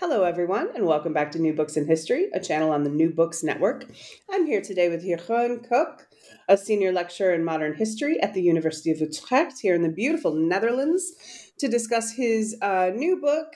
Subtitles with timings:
[0.00, 3.10] Hello, everyone, and welcome back to New Books in History, a channel on the New
[3.10, 3.84] Books Network.
[4.30, 6.06] I'm here today with Jeroen Koch,
[6.48, 10.32] a senior lecturer in modern history at the University of Utrecht here in the beautiful
[10.32, 11.12] Netherlands,
[11.58, 13.48] to discuss his uh, new book,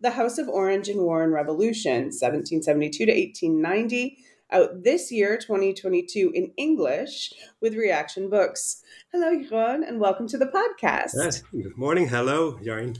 [0.00, 4.18] The House of Orange in War and Revolution, 1772 to 1890,
[4.50, 8.82] out this year, 2022, in English with Reaktion Books.
[9.12, 11.12] Hello, Jeroen, and welcome to the podcast.
[11.14, 11.42] Yes.
[11.52, 12.08] Good morning.
[12.08, 12.98] Hello, Jaren.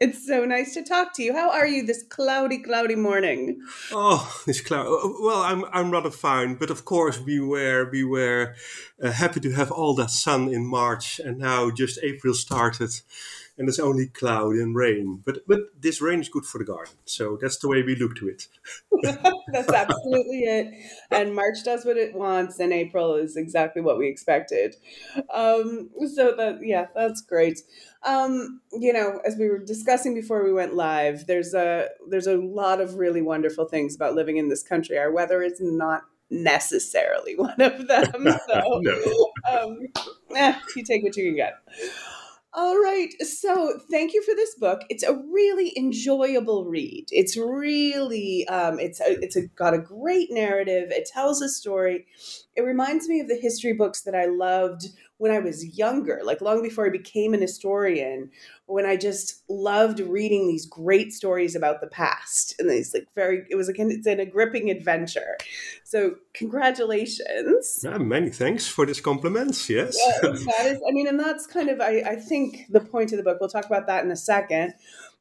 [0.00, 1.34] It's so nice to talk to you.
[1.34, 3.60] How are you this cloudy, cloudy morning?
[3.92, 4.86] Oh, this cloud.
[4.88, 8.54] Oh, well, I'm I'm rather fine, but of course beware, were
[9.02, 12.92] uh, happy to have all that sun in March, and now just April started,
[13.60, 15.22] and it's only cloud and rain.
[15.24, 18.16] But but this rain is good for the garden, so that's the way we look
[18.16, 18.48] to it.
[19.52, 20.74] that's absolutely it.
[21.10, 24.76] And March does what it wants, and April is exactly what we expected.
[25.32, 27.60] Um, so that yeah, that's great.
[28.02, 32.38] Um, you know, as we were discussing before we went live, there's a there's a
[32.38, 34.96] lot of really wonderful things about living in this country.
[34.96, 38.38] Our weather is not necessarily one of them.
[38.48, 39.30] So, no.
[39.50, 39.78] um,
[40.34, 41.54] eh, you take what you can get.
[42.52, 43.10] All right.
[43.22, 44.80] So, thank you for this book.
[44.88, 47.06] It's a really enjoyable read.
[47.12, 50.90] It's really um, it's a, it's a, got a great narrative.
[50.90, 52.06] It tells a story.
[52.56, 56.40] It reminds me of the history books that I loved when I was younger, like
[56.40, 58.30] long before I became an historian,
[58.64, 62.54] when I just loved reading these great stories about the past.
[62.58, 65.36] And these like very, it was like, it's in a gripping adventure.
[65.84, 67.80] So congratulations.
[67.84, 69.68] Yeah, many thanks for this compliments.
[69.68, 69.96] Yes.
[69.98, 73.18] Yeah, that is, I mean, and that's kind of, I, I think the point of
[73.18, 74.72] the book, we'll talk about that in a second.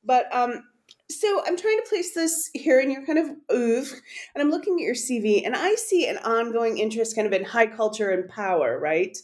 [0.06, 0.64] But, um,
[1.12, 3.98] so I'm trying to place this here in your kind of oeuvre,
[4.36, 7.44] and I'm looking at your CV, and I see an ongoing interest kind of in
[7.44, 9.18] high culture and power, right?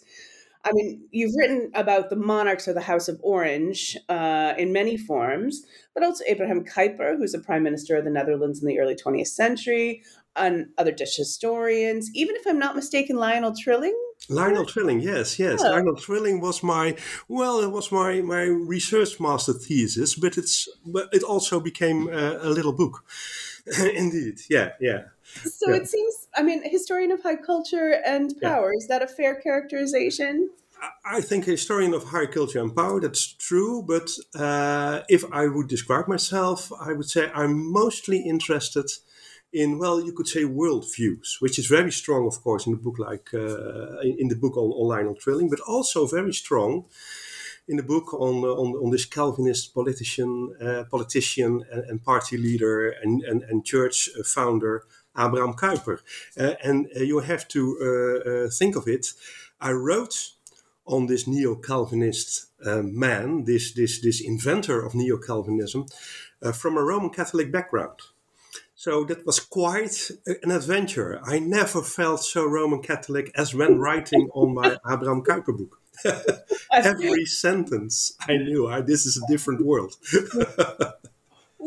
[0.65, 4.97] I mean, you've written about the monarchs of the House of Orange uh, in many
[4.97, 5.63] forms,
[5.93, 9.27] but also Abraham Kuyper, who's a prime minister of the Netherlands in the early 20th
[9.27, 10.01] century,
[10.35, 12.09] and other Dutch historians.
[12.13, 13.97] Even if I'm not mistaken, Lionel Trilling.
[14.29, 15.61] Lionel Trilling, yes, yes.
[15.63, 15.69] Oh.
[15.69, 16.95] Lionel Trilling was my
[17.27, 22.39] well, it was my my research master thesis, but it's but it also became a,
[22.41, 23.03] a little book.
[23.95, 25.03] Indeed, yeah, yeah.
[25.43, 25.77] So yeah.
[25.77, 28.77] it seems, I mean, historian of high culture and power, yeah.
[28.77, 30.49] is that a fair characterization?
[31.05, 33.81] I think historian of high culture and power, that's true.
[33.81, 38.89] But uh, if I would describe myself, I would say I'm mostly interested
[39.55, 42.99] in, well, you could say worldviews, which is very strong, of course, in the book,
[42.99, 46.85] like uh, in the book on, on Lionel Trilling, but also very strong
[47.67, 52.37] in the book on uh, on, on this Calvinist politician, uh, politician and, and, party
[52.37, 54.83] leader and, and, and church founder
[55.17, 55.99] Abraham Kuyper.
[56.37, 59.07] Uh, and uh, you have to uh, think of it.
[59.61, 60.31] I wrote
[60.85, 62.47] on this neo-Calvinist
[62.83, 65.87] man, this, this, this inventor of neo-Calvinism,
[66.53, 67.99] from a Roman Catholic background.
[68.77, 70.11] So that was quite
[70.43, 71.21] an adventure.
[71.23, 75.79] I never felt so Roman Catholic as when writing on my Abraham Kuyper book.
[76.73, 79.95] Every sentence I knew, I, this is a different world.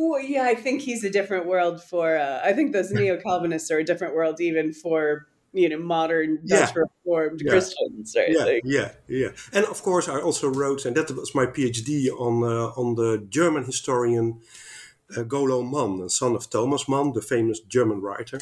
[0.00, 2.16] Well, yeah, I think he's a different world for.
[2.16, 6.38] Uh, I think those neo Calvinists are a different world even for you know modern
[6.46, 6.82] Dutch yeah.
[6.82, 7.50] Reformed yeah.
[7.50, 8.30] Christians, right?
[8.30, 9.30] Yeah, like, yeah, yeah.
[9.52, 13.26] And of course, I also wrote, and that was my PhD on uh, on the
[13.28, 14.40] German historian
[15.16, 18.38] uh, Golo Mann, son of Thomas Mann, the famous German writer.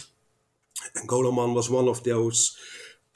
[0.94, 2.56] And Golo Mann was one of those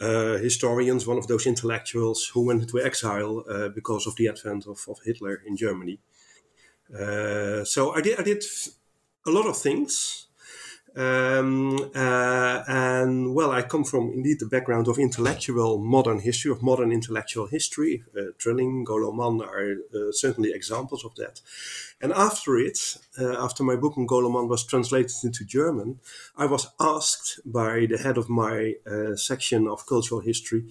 [0.01, 4.67] uh, historians, one of those intellectuals who went into exile uh, because of the advent
[4.67, 6.01] of, of Hitler in Germany.
[6.93, 8.45] Uh, so I did I did
[9.27, 10.27] a lot of things.
[10.97, 16.63] Um, uh, and well, I come from indeed the background of intellectual modern history, of
[16.63, 18.03] modern intellectual history.
[18.17, 21.41] Uh, Trilling, Golo Mann are uh, certainly examples of that.
[22.01, 26.01] And after it, uh, after my book on Golo Mann was translated into German,
[26.37, 30.65] I was asked by the head of my uh, section of cultural history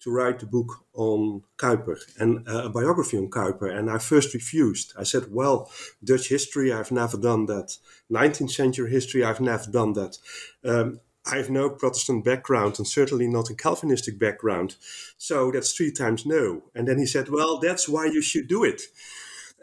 [0.00, 3.74] to write a book on Kuyper and uh, a biography on Kuyper.
[3.74, 4.92] And I first refused.
[4.98, 5.70] I said, well,
[6.04, 7.76] Dutch history, I've never done that.
[8.10, 10.18] 19th century history, I've never done that.
[10.64, 14.76] Um, I have no Protestant background and certainly not a Calvinistic background.
[15.18, 16.62] So that's three times no.
[16.74, 18.82] And then he said, well, that's why you should do it.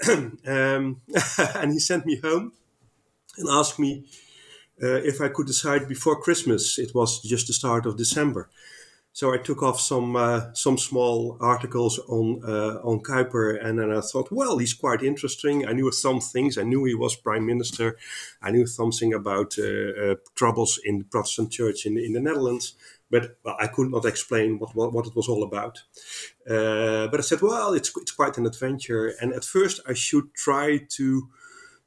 [0.09, 0.37] um,
[1.55, 2.51] and he sent me home
[3.37, 4.05] and asked me
[4.81, 6.77] uh, if I could decide before Christmas.
[6.77, 8.49] It was just the start of December.
[9.15, 13.91] So I took off some uh, some small articles on uh, on Kuyper, and then
[13.91, 15.67] I thought, well, he's quite interesting.
[15.67, 16.57] I knew some things.
[16.57, 17.95] I knew he was prime minister.
[18.41, 22.75] I knew something about uh, uh troubles in the Protestant Church in in the Netherlands,
[23.11, 25.83] but well, I could not explain what what, what it was all about.
[26.49, 30.33] Uh, but I said, well, it's it's quite an adventure, and at first I should
[30.33, 31.29] try to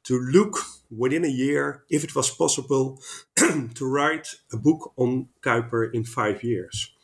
[0.03, 0.59] to look
[0.89, 3.01] within a year if it was possible
[3.75, 6.96] to write a book on Kuyper in five years.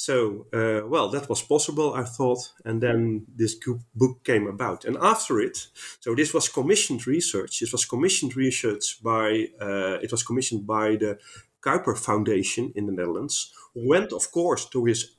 [0.00, 3.54] So, uh, well, that was possible, I thought, and then this
[3.94, 4.86] book came about.
[4.86, 5.66] And after it,
[6.00, 7.60] so this was commissioned research.
[7.60, 11.18] This was commissioned research by, uh, it was commissioned by the
[11.60, 15.16] Kuyper Foundation in the Netherlands, went, of course, to his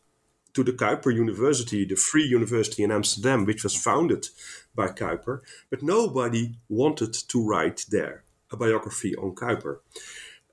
[0.54, 4.30] to the Kuyper University, the Free University in Amsterdam, which was founded
[4.74, 9.78] by Kuyper, but nobody wanted to write there a biography on Kuyper.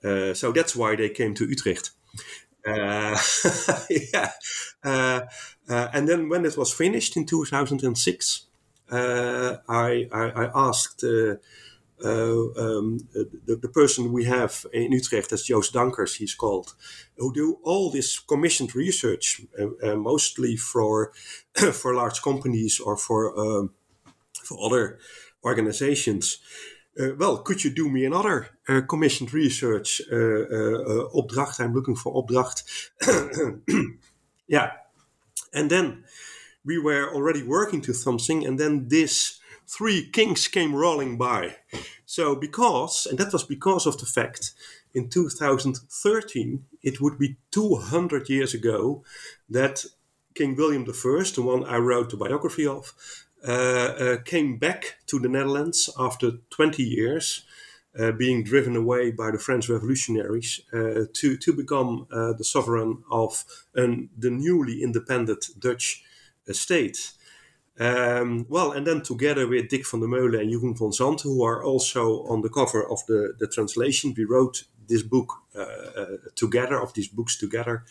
[0.04, 1.92] Uh, so that's why they came to Utrecht.
[2.68, 3.18] Uh,
[4.12, 4.30] yeah.
[4.84, 5.20] Uh,
[5.68, 8.46] uh, and then when it was finished in 2006,
[8.90, 11.38] uh, I, I, I, asked um,
[12.00, 16.74] the, the, person we have in Utrecht, that's Joost Dankers, he's called,
[17.18, 19.42] who do all this commissioned research,
[19.82, 21.12] mostly for
[21.72, 23.74] for large companies or for um,
[24.42, 24.98] for other
[25.44, 26.38] organizations.
[26.98, 31.60] Uh, well, could you do me another uh, commissioned research uh, opdracht?
[31.60, 32.64] I'm looking for opdracht.
[34.48, 34.72] yeah.
[35.54, 36.04] And then
[36.64, 41.56] we were already working to something, and then this three kings came rolling by.
[42.04, 44.52] So, because, and that was because of the fact
[44.94, 49.04] in 2013, it would be 200 years ago
[49.48, 49.84] that
[50.34, 52.94] King William I, the one I wrote the biography of,
[53.44, 57.44] came back to the Netherlands after 20 years.
[57.98, 63.02] Uh, being driven away by the French revolutionaries uh, to, to become uh, the sovereign
[63.10, 63.44] of
[63.74, 66.04] an, the newly independent Dutch
[66.50, 67.12] state.
[67.80, 71.42] Um, well, and then together with Dick van der Meulen and Jeroen van Zanten, who
[71.42, 75.32] are also on the cover of the, the translation, we wrote this book
[76.36, 77.84] together, of these books together.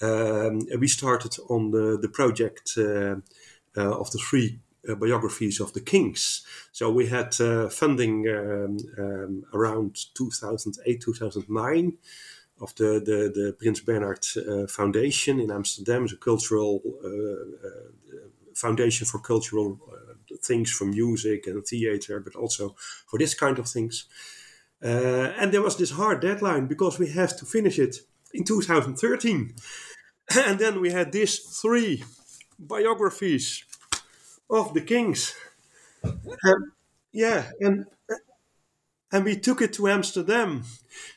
[0.00, 6.42] Um, we started on the, the project of the three uh, biographies of the kings.
[6.72, 11.98] So we had uh, funding um, um, around 2008, 2009
[12.60, 16.82] of the, the, the Prins Bernhard uh, Foundation in Amsterdam, a cultural
[18.54, 19.78] foundation for cultural
[20.42, 22.74] things for music and theater, but also
[23.06, 24.06] for this kind of things.
[24.82, 27.96] Uh, and there was this hard deadline because we have to finish it
[28.32, 29.54] in 2013.
[30.46, 32.04] and then we had these three
[32.58, 33.64] biographies
[34.50, 35.34] of the kings.
[36.04, 36.72] Um,
[37.12, 37.86] yeah, and
[39.10, 40.64] and we took it to Amsterdam,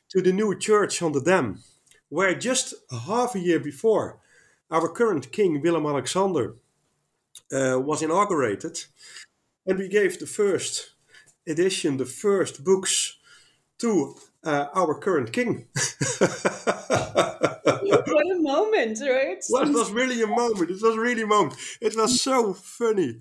[0.10, 1.62] to the new church on the dam,
[2.10, 4.20] where just half a year before,
[4.70, 6.56] our current king Willem Alexander
[7.52, 8.86] uh, was inaugurated,
[9.66, 10.92] and we gave the first
[11.48, 13.18] edition, the first books
[13.80, 15.68] to uh, our current king.
[16.18, 16.46] what
[18.26, 19.44] a moment, right?
[19.50, 20.72] Well, it was really a moment.
[20.72, 21.56] It was really a moment.
[21.80, 23.20] It was so funny.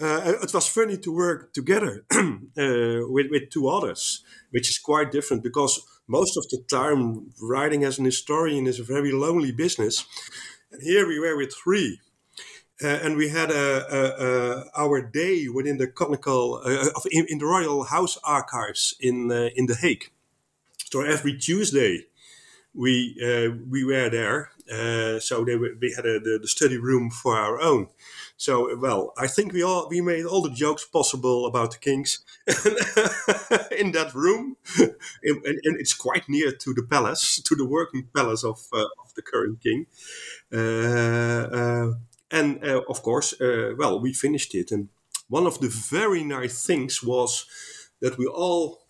[0.00, 5.12] Uh, it was funny to work together uh, with, with two others, which is quite
[5.12, 10.04] different because most of the time writing as an historian is a very lonely business.
[10.72, 12.00] And here we were with three.
[12.82, 17.38] Uh, and we had a, a, a, our day within the conical uh, in, in,
[17.38, 20.10] the Royal House Archives in uh, in The Hague.
[20.96, 22.06] So every Tuesday,
[22.72, 24.48] we uh, we were there.
[24.66, 27.88] Uh, so they were, we had a, the, the, study room for our own.
[28.38, 32.24] So well, I think we all we made all the jokes possible about the kings
[33.78, 38.42] in that room, and, and, it's quite near to the palace, to the working palace
[38.42, 39.84] of uh, of the current king.
[40.50, 41.92] Uh, uh,
[42.30, 43.34] and uh, of course,
[43.76, 44.88] well, we finished it, and
[45.28, 47.44] one of the very nice things was
[48.00, 48.80] that we all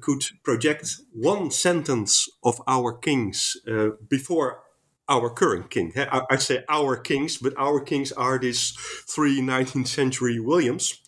[0.00, 4.62] could project one sentence of our kings uh, before
[5.08, 5.92] our current king.
[5.96, 8.72] I, I, say our kings, but our kings are these
[9.06, 11.00] three 19th century Williams.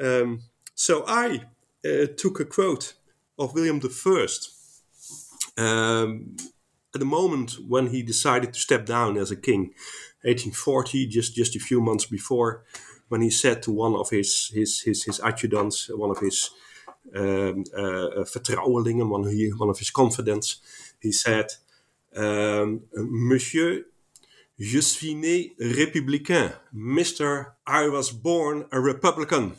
[0.00, 0.42] Um,
[0.74, 1.42] so I
[1.84, 2.94] uh, took a quote
[3.38, 4.60] of William I
[5.56, 6.36] um,
[6.94, 9.74] at the moment when he decided to step down as a king,
[10.22, 12.64] 1840, just, just a few months before,
[13.08, 16.50] when he said to one of his, his, his, his adjutants, one of his
[17.14, 20.60] um, uh, vertrouwelingen, one, he, one of his confidants,
[21.00, 21.46] he said,
[22.16, 23.84] um, Monsieur,
[24.58, 26.52] Je suis né républicain.
[26.74, 27.54] Mr.
[27.66, 29.54] I was born a Republican.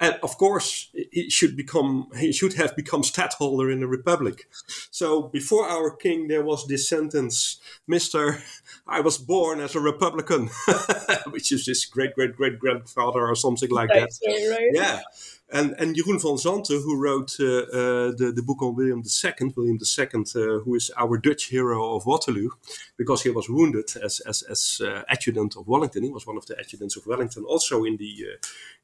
[0.00, 4.48] And of course, he should become he should have become stadtholder in the republic.
[4.90, 8.38] So before our king, there was this sentence, "Mister,
[8.86, 10.50] I was born as a Republican,"
[11.30, 14.50] which is his great great great grandfather or something like Right, that.
[14.50, 14.70] right.
[14.72, 15.00] Yeah.
[15.50, 19.52] And, and Jeroen van Zanten, who wrote uh, uh, the, the book on William II,
[19.56, 22.50] William II, uh, who is our Dutch hero of Waterloo,
[22.98, 26.02] because he was wounded as, as, as adjutant of Wellington.
[26.02, 28.26] He was one of the adjutants of Wellington, also in the,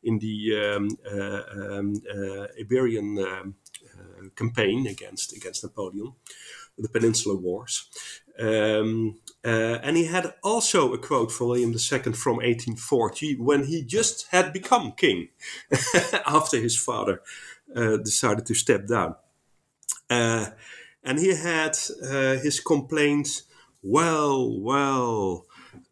[0.04, 2.02] in the um, um,
[2.58, 3.54] Iberian um,
[4.34, 6.14] campaign against, against Napoleon,
[6.78, 7.88] the Peninsular Wars.
[8.38, 13.82] Um, uh, and he had also a quote from William II from 1840 when he
[13.82, 15.28] just had become king
[16.26, 17.20] after his father
[17.76, 19.14] uh, decided to step down.
[20.08, 20.46] Uh,
[21.02, 23.42] and he had uh, his complaint
[23.82, 25.44] well, well,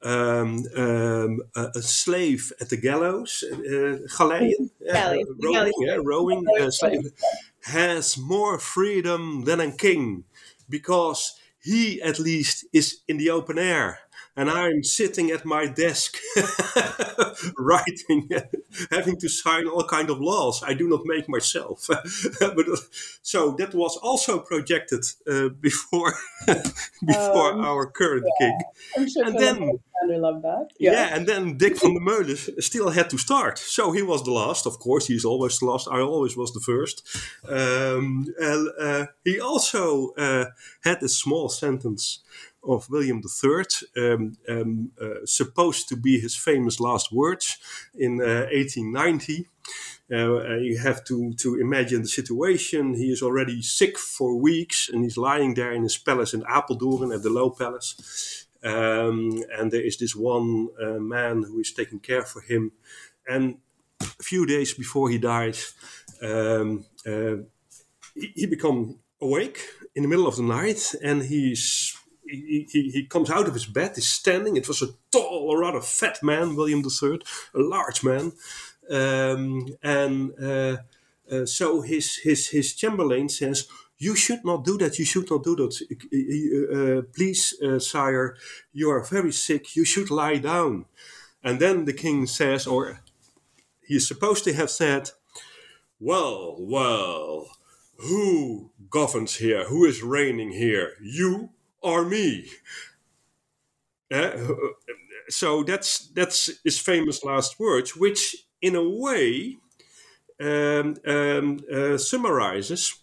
[0.03, 6.71] um, um, a, a slave at the gallows, uh, galeien, uh, rowing, yeah, rowing uh,
[6.71, 7.13] slave,
[7.65, 10.25] has more freedom than a king
[10.69, 14.01] because he at least is in the open air
[14.37, 16.17] and I'm sitting at my desk
[17.59, 18.29] writing,
[18.91, 21.87] having to sign all kind of laws I do not make myself.
[22.41, 22.67] but
[23.23, 26.15] so that was also projected uh, before
[27.07, 28.59] before Um, our current king.
[28.97, 29.63] I'm sure And then-
[30.03, 30.67] Alexander loved that.
[30.81, 31.15] Yeah.
[31.17, 33.59] and then Dick van der Meulen still had to start.
[33.59, 35.07] So he was the last, of course.
[35.07, 35.87] He's always the last.
[35.89, 37.03] I always was the first.
[37.49, 40.45] Um, and uh, he also uh,
[40.85, 42.21] had a small sentence
[42.65, 43.65] of William III,
[43.97, 47.59] um, um, uh, supposed to be his famous last words
[47.95, 49.49] in uh, 1890.
[50.11, 52.95] Uh, you have to, to imagine the situation.
[52.95, 57.15] He is already sick for weeks and he's lying there in his palace in Apeldoorn
[57.15, 58.47] at the Loo Palace.
[58.63, 62.73] Um, and there is this one uh, man who is taking care for him.
[63.27, 63.59] And
[64.01, 65.57] a few days before he died,
[66.23, 67.37] um, uh,
[68.15, 68.47] he, he
[69.21, 69.61] awake
[69.95, 71.97] in the middle of the night and he's
[72.33, 74.57] he, he, comes out of his bed, he's standing.
[74.57, 77.21] It was a tall, rather fat man, William III,
[77.55, 78.33] a large man.
[78.91, 80.77] Um, and uh,
[81.31, 85.45] uh, so his, his, his chamberlain says, You should not do that, you should not
[85.45, 85.73] do that.
[86.73, 88.37] Uh, please, uh, sire,
[88.73, 90.87] you are very sick, you should lie down.
[91.45, 93.01] And then the king says, or
[93.87, 95.11] he's supposed to have said,
[95.99, 97.49] Well, well,
[97.99, 99.65] who governs here?
[99.69, 100.95] Who is reigning here?
[101.01, 101.51] You
[101.83, 102.49] or me?
[104.11, 104.33] Uh,
[105.29, 109.57] so that's that's his famous last words, which in a way
[110.41, 112.95] um, um, uh, summarizes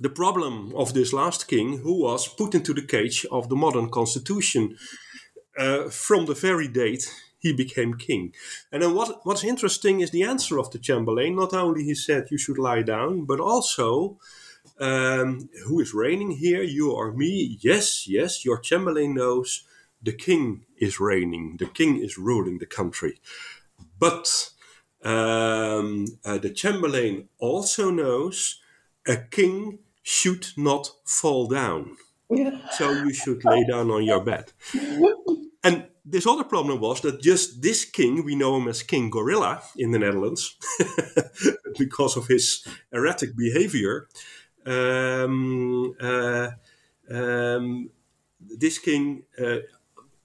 [0.00, 3.88] the problem of this last king, who was put into the cage of the modern
[3.88, 4.76] constitution
[5.58, 8.34] uh, from the very date he became king.
[8.72, 11.36] And then what, what's interesting is the answer of the Chamberlain.
[11.36, 14.18] Not only he said you should lie down, but also
[14.78, 17.58] um, who is reigning here, you or me?
[17.60, 19.64] Yes, yes, your Chamberlain knows
[20.02, 23.20] the king is reigning, the king is ruling the country.
[23.98, 24.50] But
[25.02, 28.60] um, uh, the Chamberlain also knows
[29.06, 31.96] a king should not fall down.
[32.72, 34.52] So you should lay down on your bed.
[35.62, 39.62] And this other problem was that just this king, we know him as King Gorilla
[39.76, 40.56] in the Netherlands,
[41.78, 44.08] because of his erratic behavior.
[44.66, 46.50] Um, uh,
[47.10, 47.90] um,
[48.40, 49.58] this king, uh,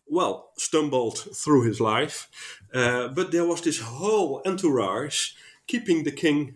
[0.08, 2.30] well, stumbled through his life,
[2.74, 5.32] uh, but there was this whole entourage
[5.68, 6.56] keeping the king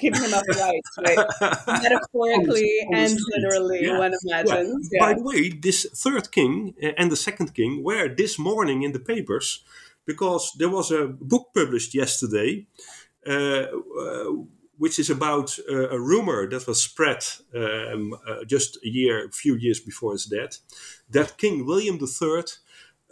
[0.00, 1.26] keeping him upright, right?
[1.82, 3.98] Metaphorically On the- on the and street, literally, yeah.
[3.98, 4.88] one imagines.
[4.98, 5.14] By Yeah.
[5.16, 8.98] the way, this third king uh, and the second king were this morning in the
[9.00, 9.62] papers
[10.06, 12.66] because there was a book published yesterday,
[13.26, 13.66] uh,
[14.00, 14.32] uh,
[14.78, 19.30] which is about uh, a rumor that was spread um, uh, just a year, a
[19.30, 20.58] few years before his death,
[21.10, 22.44] that King William III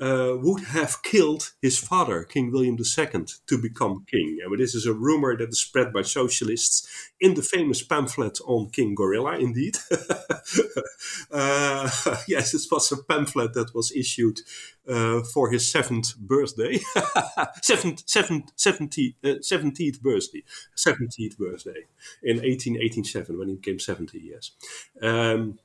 [0.00, 4.38] uh, would have killed his father, King William II, to become king.
[4.44, 8.70] And this is a rumor that is spread by socialists in the famous pamphlet on
[8.70, 9.76] King Gorilla, indeed.
[11.30, 11.90] uh,
[12.28, 14.40] yes, this was a pamphlet that was issued
[14.88, 16.80] uh, for his seventh birthday,
[17.62, 20.42] seventh, seventh, 70, uh, 17th birthday,
[20.76, 21.86] 17th birthday
[22.22, 24.52] in 1887 when he became 70 years.
[25.00, 25.58] Um,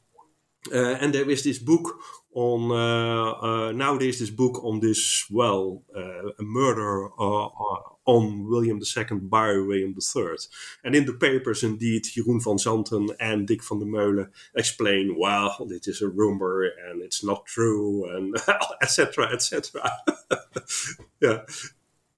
[0.71, 1.99] and there is this book
[2.33, 7.09] on uh, uh, nowadays this book on this well uh, a murder
[8.05, 10.37] on William II by William III.
[10.83, 15.55] And in the papers, indeed, Jeroen van Zanten and Dick van der Meulen explain, well,
[15.67, 18.35] this is a rumor and it's not true, and
[18.81, 19.31] etc.
[19.31, 19.91] etc.
[21.21, 21.41] yeah,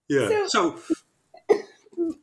[0.08, 0.48] yeah.
[0.48, 0.96] So, so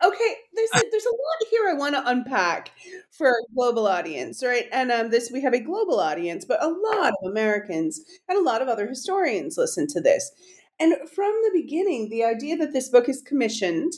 [0.05, 2.71] okay, there's a, there's a lot here I want to unpack
[3.11, 4.67] for a global audience, right?
[4.73, 8.43] And um, this we have a global audience, but a lot of Americans and a
[8.43, 10.31] lot of other historians listen to this.
[10.81, 13.95] And from the beginning, the idea that this book is commissioned,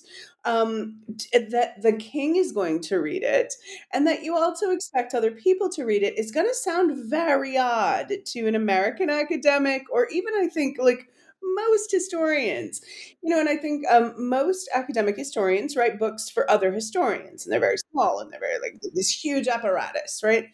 [0.46, 1.00] um,
[1.32, 3.52] that the king is going to read it,
[3.92, 7.58] and that you also expect other people to read it is going to sound very
[7.58, 11.08] odd to an American academic, or even I think like
[11.42, 12.80] most historians
[13.22, 17.52] you know and i think um, most academic historians write books for other historians and
[17.52, 20.48] they're very small and they're very like this huge apparatus right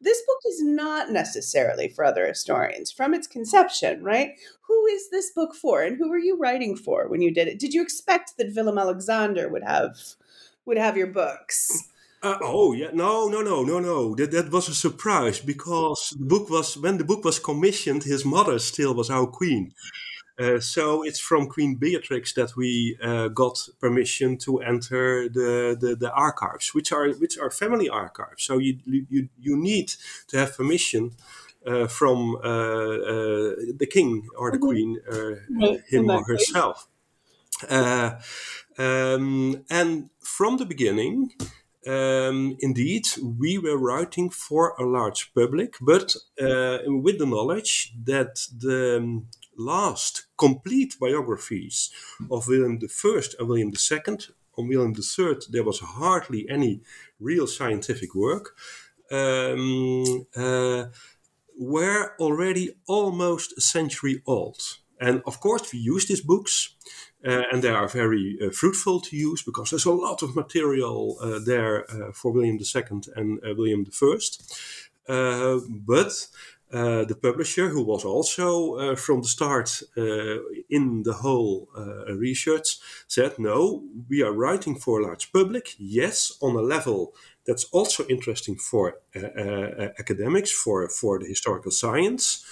[0.00, 5.30] this book is not necessarily for other historians from its conception right who is this
[5.30, 8.36] book for and who were you writing for when you did it did you expect
[8.36, 9.96] that willem alexander would have
[10.64, 11.88] would have your books
[12.24, 14.14] uh, oh yeah, no, no, no, no, no.
[14.14, 18.04] That that was a surprise because the book was when the book was commissioned.
[18.04, 19.74] His mother still was our queen,
[20.38, 25.94] uh, so it's from Queen Beatrix that we uh, got permission to enter the, the,
[25.94, 28.44] the, archives, which are which are family archives.
[28.44, 29.92] So you you you need
[30.28, 31.12] to have permission
[31.66, 34.66] uh, from uh, uh, the king or the mm-hmm.
[34.66, 36.88] queen, him or herself.
[38.78, 41.32] Um, and from the beginning,
[41.86, 43.06] um, indeed,
[43.38, 49.28] we were writing for a large public, but with the knowledge that the um,
[49.64, 51.90] last complete biographies
[52.30, 54.18] of William I and William II.
[54.58, 56.82] On William III, there was hardly any
[57.18, 58.54] real scientific work.
[59.10, 60.84] Um, uh,
[61.58, 64.78] were already almost a century old.
[65.00, 66.74] And of course, we use these books,
[67.26, 71.18] uh, and they are very uh, fruitful to use because there's a lot of material
[71.20, 74.18] uh, there uh, for William II and uh, William I.
[75.68, 76.26] but
[76.72, 80.38] uh, the publisher, who was also uh, from the start uh,
[80.70, 81.68] in the whole
[82.08, 87.14] research, said, No, we are writing for a large public, yes, on a level
[87.46, 88.98] that's also interesting for
[89.98, 92.44] academics, for, for the historical science.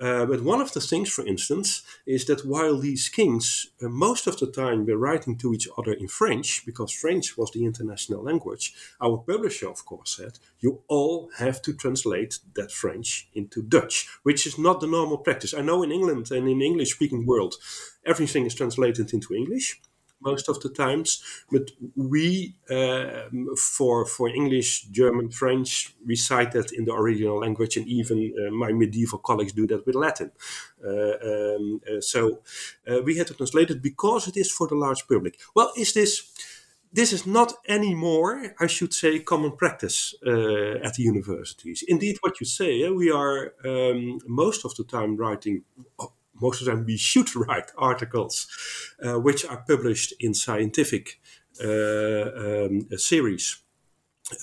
[0.00, 4.26] Uh, but one of the things, for instance, is that while these kings uh, most
[4.26, 8.22] of the time were writing to each other in French, because French was the international
[8.22, 14.08] language, our publisher, of course, said, you all have to translate that French into Dutch,
[14.22, 15.52] which is not the normal practice.
[15.52, 17.56] I know in England and in English speaking world,
[18.06, 19.80] everything is translated into English
[20.20, 21.22] most of the times.
[21.50, 27.86] But we, uh, for for English, German, French, recite that in the original language, and
[27.88, 30.30] even uh, my medieval colleagues do that with Latin.
[30.84, 32.40] Uh, um, uh, so
[32.90, 35.38] uh, we had to translate it because it is for the large public.
[35.54, 36.32] Well, is this?
[36.90, 41.84] This is not anymore, I should say, common practice uh, at the universities.
[41.86, 45.64] Indeed, what you say, we are um, most of the time writing
[46.40, 48.46] most of the time we should write articles
[49.04, 51.20] uh, which are published in scientific
[51.60, 53.58] uh, um, series,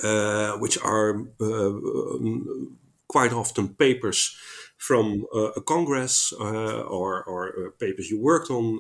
[0.04, 2.78] uh, which are uh, um,
[3.08, 4.36] quite often papers
[4.78, 8.80] from uh, a congress uh, or, or papers you worked on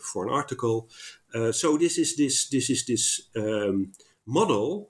[0.00, 0.88] for an article.
[1.50, 3.90] so this is this this is this um,
[4.26, 4.88] model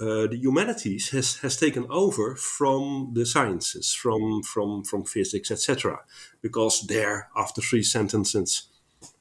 [0.00, 6.00] uh, the humanities has, has taken over from the sciences, from from from physics, etc.
[6.42, 8.68] Because there, after three sentences,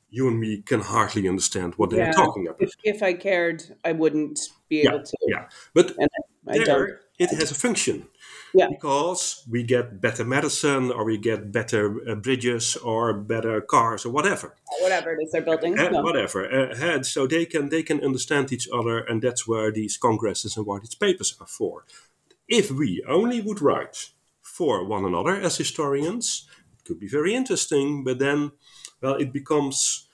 [0.09, 2.61] you and me can hardly understand what they're talking about.
[2.61, 5.17] If, if, I cared, I wouldn't be able yeah, to.
[5.27, 5.95] Yeah, but
[6.45, 8.07] there, it has a function.
[8.53, 8.67] Yeah.
[8.69, 14.11] Because we get better medicine or we get better uh, bridges or better cars or
[14.11, 14.55] whatever.
[14.81, 15.77] Whatever it is they're building.
[15.77, 16.01] Uh, no.
[16.01, 16.71] Whatever.
[16.71, 20.65] Uh, so they can they can understand each other and that's where these congresses and
[20.65, 21.85] what these papers are for.
[22.47, 24.09] If we only would write
[24.41, 28.51] for one another as historians, it could be very interesting, but then,
[29.01, 30.07] well, it becomes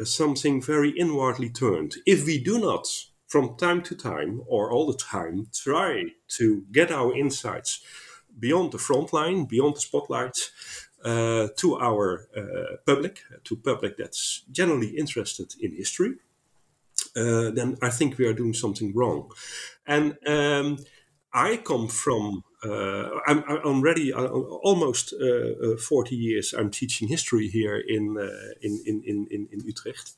[0.00, 1.96] uh, something very inwardly turned.
[2.06, 2.86] If we do not
[3.32, 7.80] from time to time or all the time try to get our insights
[8.38, 10.36] beyond the front line, beyond the spotlight,
[11.02, 16.12] uh, to our uh, public, to public that's generally interested in history,
[17.16, 19.30] uh, then I think we are doing something wrong.
[19.86, 20.78] And um,
[21.32, 27.48] I come from, uh, I'm, I'm, already uh, almost uh, 40 years, I'm teaching history
[27.48, 28.18] here in,
[28.60, 30.12] in, in, in, in Utrecht.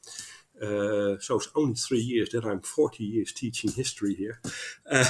[0.60, 4.40] Uh, so it's only three years that I'm 40 years teaching history here.
[4.88, 5.04] Uh,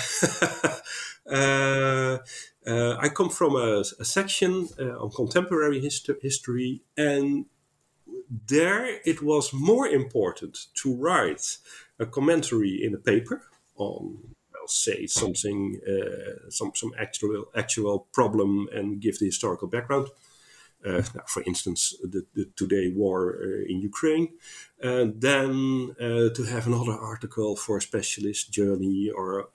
[1.30, 2.18] uh,
[2.66, 7.46] uh, I come from a, a section on contemporary hist- history, and
[8.46, 11.58] there it was more important to write
[11.98, 13.42] a commentary in a paper
[13.76, 14.18] on
[14.52, 20.08] well, say something uh, some some actual actual problem and give the historical background
[20.86, 24.28] uh, for instance, the, the today war uh, in Ukraine,
[24.82, 29.48] and then uh, to have another article for a specialist journey or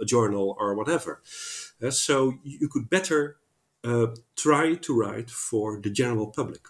[0.00, 1.20] a journal or whatever.
[1.90, 3.36] so you could better
[4.36, 6.62] try to write for the general public.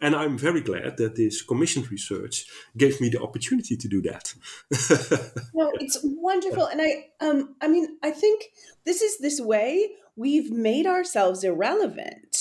[0.00, 2.46] And I'm very glad that this commissioned research
[2.76, 4.34] gave me the opportunity to do that.
[5.54, 6.66] no, it's wonderful.
[6.66, 8.38] And I um I mean, I think
[8.84, 12.33] this is this way we've made ourselves irrelevant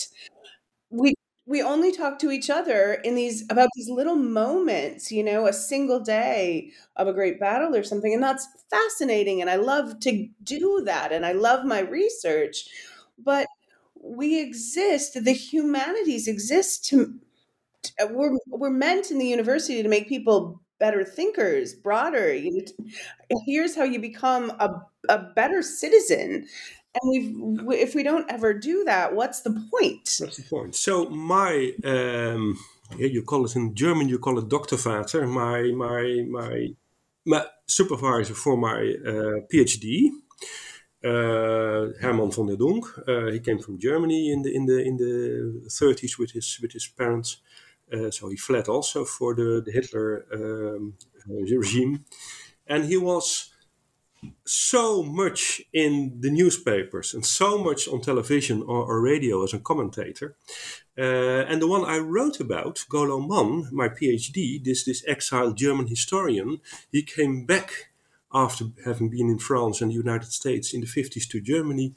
[1.45, 5.53] we only talk to each other in these about these little moments you know a
[5.53, 10.27] single day of a great battle or something and that's fascinating and i love to
[10.43, 12.65] do that and i love my research
[13.17, 13.47] but
[14.01, 17.13] we exist the humanities exist to,
[17.83, 22.51] to uh, we're we're meant in the university to make people better thinkers broader you
[23.31, 26.45] know, here's how you become a, a better citizen
[27.01, 31.09] and we if we don't ever do that what's the point what's the point so
[31.09, 32.57] my um
[32.97, 36.67] yeah, you call it in german you call it doktorvater my my my
[37.25, 40.11] my supervisor for my uh, phd
[41.05, 42.85] uh, Herman von der Dunk.
[43.07, 46.71] Uh, he came from Germany in the in the in the 30s with his with
[46.71, 47.41] his parents.
[47.91, 50.93] Uh, so he fled also for the, the Hitler um,
[51.27, 52.05] regime,
[52.65, 53.52] and he was
[54.45, 59.59] so much in the newspapers and so much on television or, or radio as a
[59.59, 60.35] commentator.
[60.97, 65.87] Uh, and the one I wrote about, Golo Mann, my PhD, this, this exiled German
[65.87, 66.59] historian,
[66.91, 67.89] he came back
[68.33, 71.93] after having been in France and the United States in the 50s to Germany.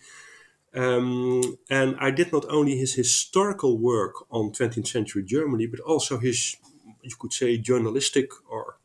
[0.75, 6.19] Um, and I did not only his historical work on 20th century Germany, but also
[6.19, 6.57] his,
[7.03, 8.77] you could say, journalistic or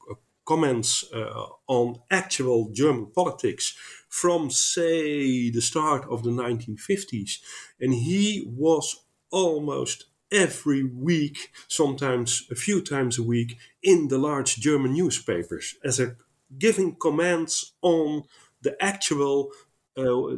[0.45, 3.75] comments uh, on actual German politics
[4.09, 7.39] from, say, the start of the 1950s.
[7.79, 14.55] And he was almost every week, sometimes a few times a week, in the large
[14.57, 16.15] German newspapers as a
[16.57, 18.23] giving comments on
[18.61, 19.51] the actual
[19.97, 20.35] uh,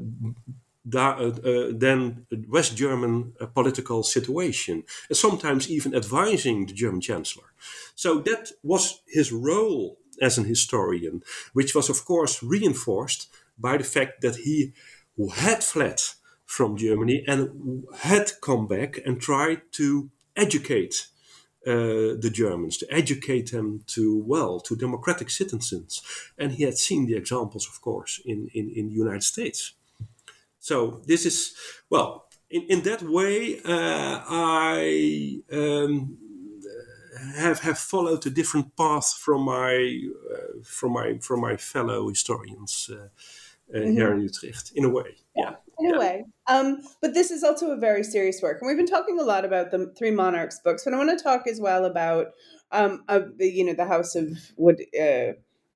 [0.94, 7.54] uh, uh, then West German uh, political situation, and sometimes even advising the German Chancellor.
[7.96, 13.84] So that was his role as an historian, which was, of course, reinforced by the
[13.84, 14.74] fact that he
[15.36, 16.00] had fled
[16.46, 21.08] from Germany and had come back and tried to educate
[21.66, 26.02] uh, the Germans, to educate them to, well, to democratic citizens.
[26.38, 29.74] And he had seen the examples, of course, in, in, in the United States.
[30.64, 31.54] So this is,
[31.90, 36.18] well, in, in that way, uh, I um,
[37.36, 40.00] have have followed a different path from my
[40.32, 43.92] uh, from my from my fellow historians uh, uh, mm-hmm.
[43.92, 45.18] here in Utrecht, in a way.
[45.36, 45.96] Yeah, in yeah.
[45.98, 46.26] a way.
[46.48, 49.44] Um, but this is also a very serious work, and we've been talking a lot
[49.44, 52.28] about the Three Monarchs books, but I want to talk as well about
[52.72, 54.80] um, uh, you know the House of Wood.
[54.98, 55.34] Uh,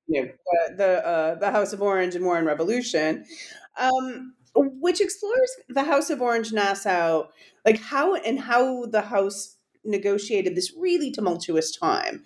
[0.10, 0.30] you know,
[0.78, 3.26] the uh, the House of Orange and War and Revolution,
[3.78, 7.28] um, which explores the House of Orange Nassau,
[7.66, 12.24] like how and how the House negotiated this really tumultuous time.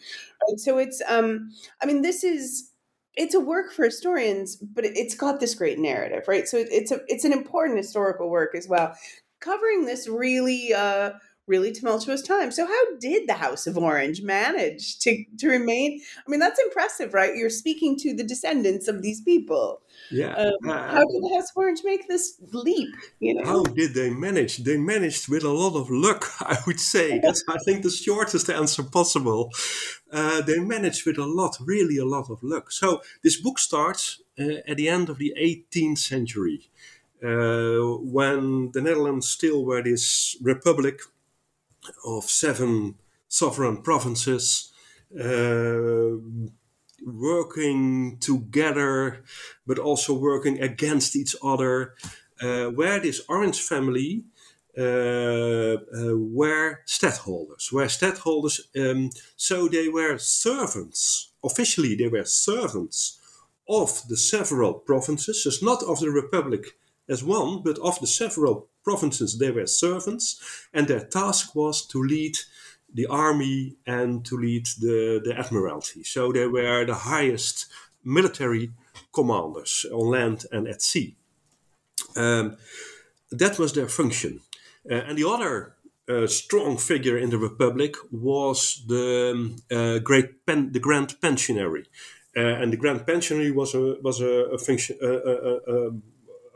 [0.47, 0.59] Right?
[0.59, 2.71] So it's, um, I mean, this is
[3.15, 6.47] it's a work for historians, but it's got this great narrative, right?
[6.47, 8.95] So it's a it's an important historical work as well,
[9.41, 11.11] covering this really uh,
[11.51, 12.49] really tumultuous time.
[12.49, 16.01] So how did the House of Orange manage to to remain?
[16.25, 17.35] I mean, that's impressive, right?
[17.35, 19.81] You're speaking to the descendants of these people.
[20.09, 20.33] Yeah.
[20.43, 22.93] Um, uh, how did the House of Orange make this leap?
[23.19, 23.45] You know.
[23.45, 24.53] How did they manage?
[24.69, 26.23] They managed with a lot of luck,
[26.55, 27.19] I would say.
[27.23, 29.51] That's I think the shortest answer possible.
[30.11, 32.71] Uh, they managed with a lot, really a lot of luck.
[32.71, 36.69] So this book starts uh, at the end of the 18th century.
[37.23, 41.01] Uh, when the Netherlands still were this republic
[42.05, 42.95] of seven
[43.27, 44.73] sovereign provinces,
[45.19, 46.17] uh,
[47.03, 49.23] working together,
[49.65, 51.95] but also working against each other,
[52.41, 54.23] uh, where this Orange family
[54.77, 61.33] uh, uh, were stadtholders, were stadtholders, um, so they were servants.
[61.43, 63.19] Officially, they were servants
[63.67, 66.77] of the several provinces, just not of the republic
[67.09, 72.01] as one, but of the several provinces they were servants, and their task was to
[72.01, 72.37] lead
[72.93, 76.03] the army and to lead the, the admiralty.
[76.03, 77.67] So they were the highest
[78.03, 78.71] military
[79.13, 81.15] commanders on land and at sea.
[82.15, 82.57] Um,
[83.31, 84.41] that was their function.
[84.89, 85.75] Uh, and the other
[86.09, 91.85] uh, strong figure in the Republic was the um, uh, great pen, the Grand Pensionary.
[92.35, 95.91] Uh, and the Grand Pensionary was a was a, a function a, a,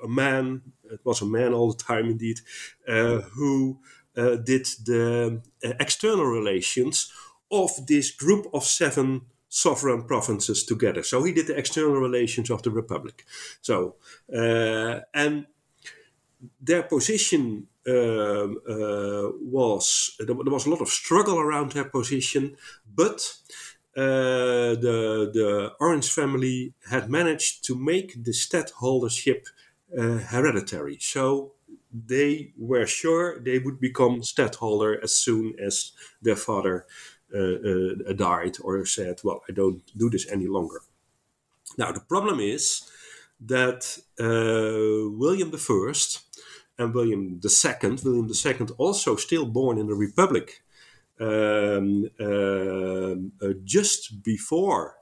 [0.03, 0.61] a, man.
[0.91, 2.41] It was a man all the time, indeed,
[2.87, 3.79] uh, who
[4.17, 7.11] uh, did the external relations
[7.51, 11.03] of this group of seven sovereign provinces together.
[11.03, 13.25] So he did the external relations of the republic.
[13.61, 13.95] So
[14.27, 15.45] and
[16.61, 22.57] their position uh, uh, was there, was a lot of struggle around their position,
[22.93, 23.37] but
[23.95, 29.47] uh, the the Orange family had managed to make the stadtholdership
[29.97, 30.97] uh, hereditary.
[30.99, 31.53] So
[31.91, 36.85] they were sure they would become stadtholder as soon as their father
[37.33, 40.81] uh, uh, died or said, "Well, I don't do this any longer."
[41.77, 42.89] Now the problem is
[43.39, 46.25] that William the First
[46.77, 50.61] and William II, William II also still born in the Republic,
[51.19, 54.97] um, uh, uh, just before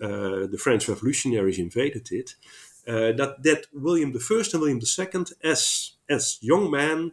[0.00, 5.92] uh, the French revolutionaries invaded it, uh, that, that William I and William II, as,
[6.08, 7.12] as young men,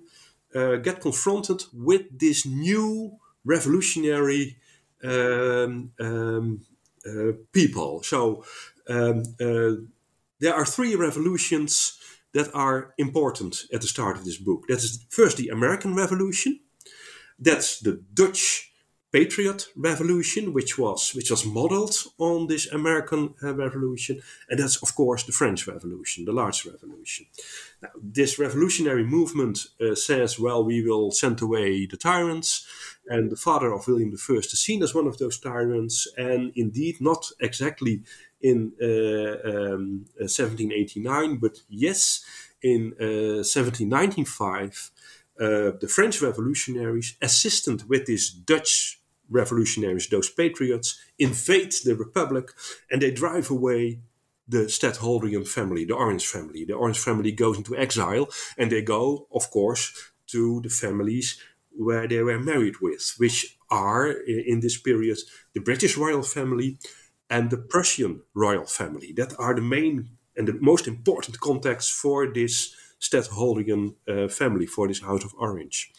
[0.56, 4.58] uh, get confronted with this new revolutionary
[5.04, 6.62] um, um,
[7.52, 8.02] people.
[8.04, 8.46] So
[8.90, 12.00] um, there are three revolutions
[12.34, 14.68] that are important at the start of this book.
[14.68, 16.60] That is first the American Revolution.
[17.40, 18.72] That's the Dutch
[19.16, 24.94] Patriot Revolution, which was which was modeled on this American uh, Revolution, and that's of
[24.94, 27.26] course the French Revolution, the Large Revolution.
[27.82, 32.68] Now, this revolutionary movement uh, says, well, we will send away the tyrants,
[33.08, 37.00] and the father of William I is seen as one of those tyrants, and indeed
[37.00, 38.04] not exactly
[38.42, 42.26] in uh, um, 1789, but yes,
[42.62, 44.92] in 1795,
[45.40, 52.52] uh, uh, the French revolutionaries, assisted with this Dutch revolutionaries, those patriots, invade the Republic
[52.90, 54.00] and they drive away
[54.48, 56.66] the Stadtholderian family, the Orange family.
[56.66, 61.40] The Orange family goes into exile and they go, of course, to the families
[61.72, 65.18] where they were married with, which are in this period
[65.54, 66.78] the British royal family,
[67.30, 69.12] and the Prussian royal family.
[69.14, 74.88] That are the main and the most important contacts for this Stadtholderian uh, family, for
[74.88, 75.92] this House of Orange.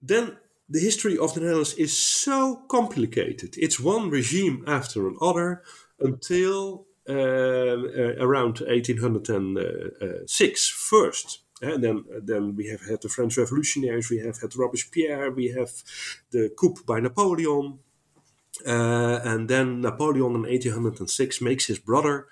[0.00, 0.36] Then
[0.68, 3.56] the history of the Netherlands is so complicated.
[3.56, 5.62] It's one regime after another
[5.98, 11.40] until uh, uh, around 1806 first.
[11.60, 15.70] And then, then we have had the French revolutionaries, we have had Robespierre, we have
[16.30, 17.80] the coup by Napoleon,
[18.66, 22.26] uh, and then Napoleon in 1806 makes his brother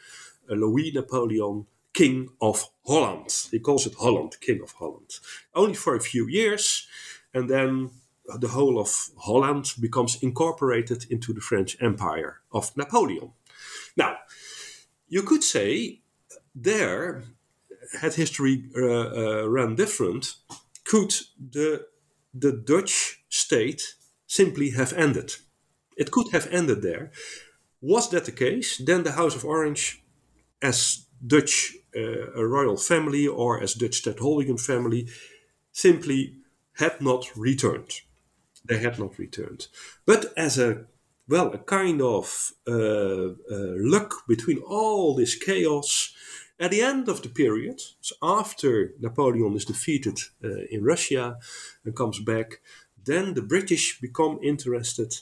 [0.50, 3.34] uh, Louis Napoleon King of Holland.
[3.50, 5.18] He calls it Holland, King of Holland.
[5.54, 6.86] Only for a few years,
[7.32, 7.90] and then
[8.38, 13.32] the whole of Holland becomes incorporated into the French Empire of Napoleon.
[13.96, 14.16] Now,
[15.08, 16.00] you could say
[16.54, 17.22] there,
[18.00, 20.36] had history uh, uh, run different,
[20.84, 21.86] could the,
[22.34, 23.94] the Dutch state
[24.26, 25.36] simply have ended?
[25.96, 27.10] It could have ended there.
[27.80, 28.78] Was that the case?
[28.78, 30.02] Then the House of Orange,
[30.60, 35.08] as Dutch uh, royal family or as Dutch stadtholding family,
[35.72, 36.38] simply
[36.74, 38.00] had not returned.
[38.66, 39.68] They had not returned.
[40.04, 40.86] But as a
[41.28, 46.14] well, a kind of uh, uh, luck between all this chaos.
[46.58, 51.36] At the end of the period, so after Napoleon is defeated uh, in Russia
[51.84, 52.60] and comes back,
[53.04, 55.20] then the British become interested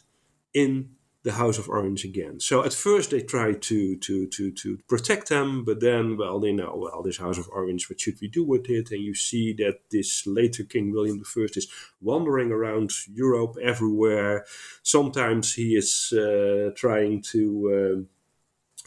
[0.52, 0.90] in
[1.24, 2.38] the House of Orange again.
[2.38, 6.52] So at first they try to to to to protect them, but then well they
[6.52, 8.90] know well this House of Orange, what should we do with it?
[8.90, 11.66] And you see that this later King William I is
[12.00, 14.44] wandering around Europe everywhere.
[14.82, 17.42] Sometimes he is uh, trying to.
[17.74, 18.10] Uh,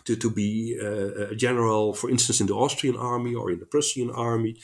[0.05, 3.65] to, to be uh, a general, for instance, in the Austrian army or in the
[3.65, 4.55] Prussian army.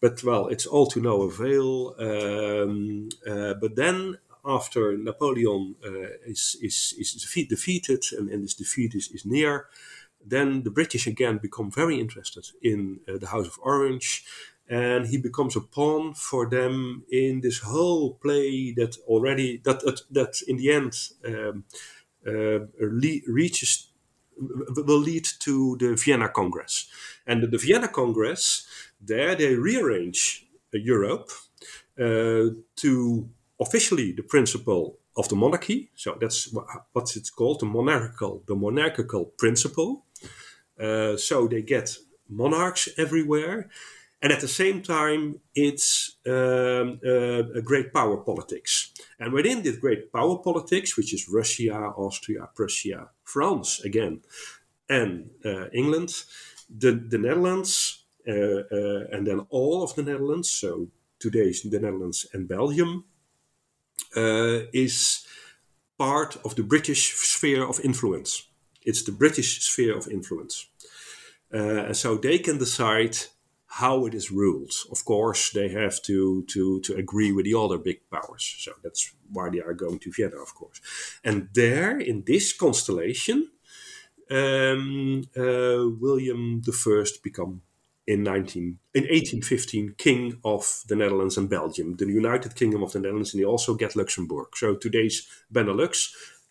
[0.00, 1.96] But well, it's all to no avail.
[1.98, 4.18] Um, uh, but then
[4.48, 9.66] after Napoleon uh, is, is, is defeat, defeated and, and this defeat is, is near,
[10.24, 14.24] then the British again become very interested in uh, the House of Orange.
[14.70, 20.02] And he becomes a pawn for them in this whole play that already that that,
[20.10, 20.92] that in the end
[21.24, 21.64] um,
[22.26, 23.88] uh, reaches
[24.38, 26.86] will lead to the Vienna Congress.
[27.26, 28.66] And the, the Vienna Congress,
[29.00, 31.30] there they rearrange Europe
[31.98, 35.90] uh, to officially the principle of the monarchy.
[35.94, 36.52] So that's
[36.92, 40.04] what it's called, the monarchical, the monarchical principle.
[40.80, 41.96] Uh, so they get
[42.28, 43.68] monarchs everywhere,
[44.20, 48.92] and at the same time, it's um, uh, a great power politics.
[49.18, 54.22] And within this great power politics, which is Russia, Austria, Prussia, France again,
[54.88, 56.24] and uh, England,
[56.68, 60.88] the, the Netherlands, uh, uh, and then all of the Netherlands, so
[61.20, 63.04] today's the Netherlands and Belgium,
[64.16, 65.26] is
[65.96, 68.48] part of the British sphere of influence.
[68.82, 70.66] It's the British sphere of influence.
[71.52, 73.16] Uh, and so they can decide
[73.66, 74.72] how it is ruled.
[74.90, 78.56] Of course, they have to, to, to agree with the other big powers.
[78.58, 80.80] So that's why they are going to Vienna, of course.
[81.22, 83.50] And there, in this constellation,
[84.30, 87.62] um, uh, William I become
[88.08, 93.00] in 19 in 1815 king of the Netherlands and Belgium, the United Kingdom of the
[93.00, 94.46] Netherlands, and he also get Luxembourg.
[94.54, 96.08] So today's Benelux,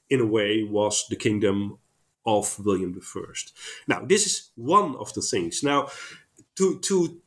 [0.07, 1.79] in a way, was the kingdom
[2.27, 3.33] of William I.
[3.87, 5.63] Now, this is one of the things.
[5.63, 5.87] Now,
[6.57, 7.21] to to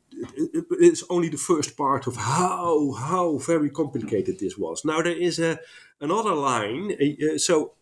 [0.79, 4.85] it's only the first part of how how very complicated this was.
[4.85, 5.59] Now there is a
[5.99, 6.91] another line.
[6.93, 7.73] Uh, so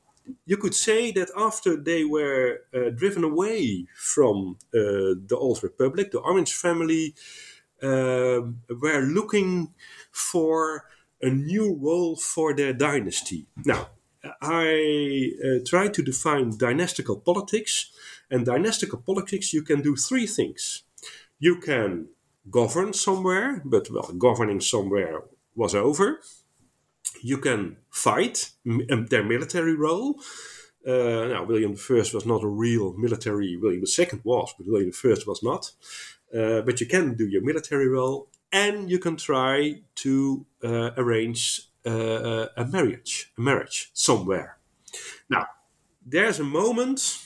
[0.46, 6.12] you could say that after they were uh, driven away from uh, the Old Republic,
[6.12, 7.16] the Orange family
[7.82, 9.74] um, were looking
[10.12, 10.86] for
[11.22, 13.48] a new role for their dynasty.
[13.66, 13.90] Now,
[14.42, 17.92] I uh, try to define dynastical politics,
[18.30, 20.84] and dynastical politics you can do three things.
[21.40, 22.10] You can
[22.50, 25.24] govern somewhere, but well, governing somewhere
[25.56, 26.20] was over
[27.22, 30.22] you can fight um, their military role.
[30.86, 33.58] Uh, now, William I was not a real military.
[33.58, 35.72] William II was, but William I was not.
[36.34, 41.70] Uh, but you can do your military role, and you can try to uh, arrange
[41.86, 44.58] uh, a marriage, a marriage somewhere.
[45.30, 45.48] Now,
[46.06, 47.18] there's a moment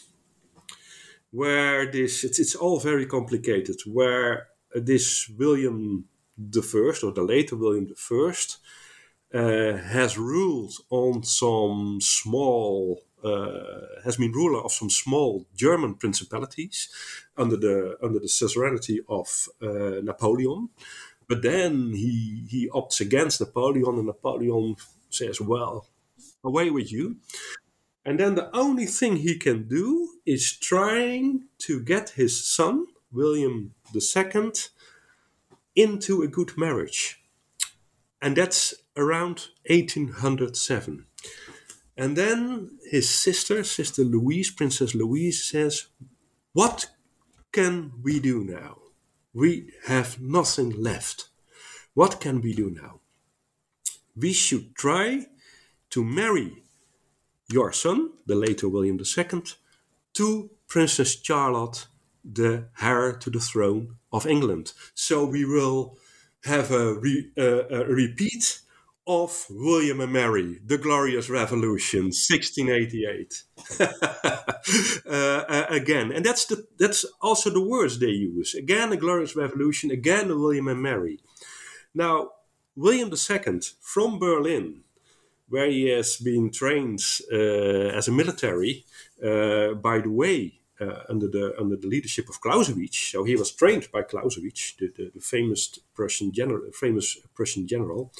[1.31, 3.77] where this it's, it's all very complicated.
[3.85, 6.05] Where this William
[6.37, 8.57] the First or the later William the First
[9.33, 16.89] uh, has ruled on some small, uh, has been ruler of some small German principalities
[17.37, 20.69] under the under the suzerainty of uh, Napoleon.
[21.27, 24.75] But then he he opts against Napoleon, and Napoleon
[25.09, 25.87] says, "Well,
[26.43, 27.17] away with you."
[28.05, 33.73] And then the only thing he can do is trying to get his son William
[33.95, 34.51] II
[35.75, 37.22] into a good marriage
[38.23, 41.05] and that's around 1807.
[41.97, 45.87] And then his sister, Sister Louise, Princess Louise, says,
[46.53, 46.89] What
[47.51, 48.77] can we do now?
[49.33, 51.27] We have nothing left.
[51.95, 53.01] What can we do now?
[54.15, 55.25] We should try
[55.89, 56.63] to marry
[57.51, 59.43] your son, the later William II,
[60.13, 61.87] to Princess Charlotte,
[62.23, 64.71] the heir to the throne of England.
[64.95, 65.97] So we will
[66.45, 68.59] have a, re, uh, a repeat
[69.05, 73.43] of William and Mary, The Glorious Revolution, 1688.
[75.09, 78.55] uh, again, and that's the that's also the words they use.
[78.55, 79.91] Again, the Glorious Revolution.
[79.91, 81.19] Again, the William and Mary.
[81.93, 82.29] Now,
[82.75, 84.83] William II from Berlin,
[85.49, 87.01] where he has been trained
[87.31, 87.35] uh,
[87.97, 88.85] as a military.
[89.21, 90.62] Uh, by the way, uh,
[91.09, 92.97] under the under the leadership of Clausewitz.
[92.97, 98.11] So he was trained by Clausewitz, the, the, the famous Prussian general, famous Prussian general,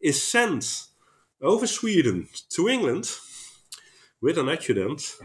[0.00, 0.86] is sent
[1.40, 3.10] over Sweden to England
[4.20, 5.16] with an adjutant,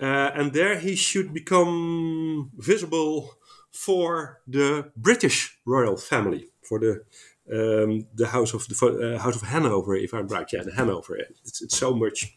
[0.00, 3.34] uh, and there he should become visible
[3.70, 7.04] for the British royal family, for the
[7.52, 10.50] um, the house of the uh, House of Hanover, if I'm right.
[10.52, 11.16] Yeah, the Hanover.
[11.16, 12.36] It's, it's so much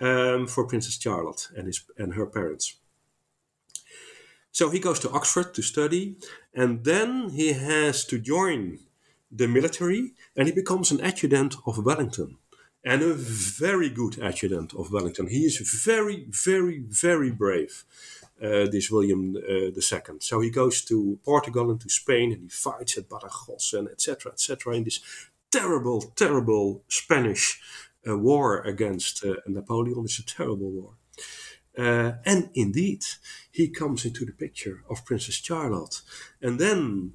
[0.00, 2.76] um, for Princess Charlotte and his and her parents.
[4.58, 6.16] So he goes to Oxford to study,
[6.54, 8.78] and then he has to join
[9.30, 12.38] the military, and he becomes an adjutant of Wellington,
[12.82, 15.26] and a very good adjutant of Wellington.
[15.26, 17.84] He is very, very, very brave.
[18.42, 20.18] Uh, this William uh, II.
[20.20, 24.32] So he goes to Portugal and to Spain, and he fights at Badajoz and etc.
[24.32, 24.74] etc.
[24.74, 25.00] in this
[25.50, 27.60] terrible, terrible Spanish
[28.08, 30.04] uh, war against uh, Napoleon.
[30.04, 30.92] It's a terrible war.
[31.76, 33.04] Uh, and indeed,
[33.50, 36.00] he comes into the picture of Princess Charlotte.
[36.40, 37.12] And then,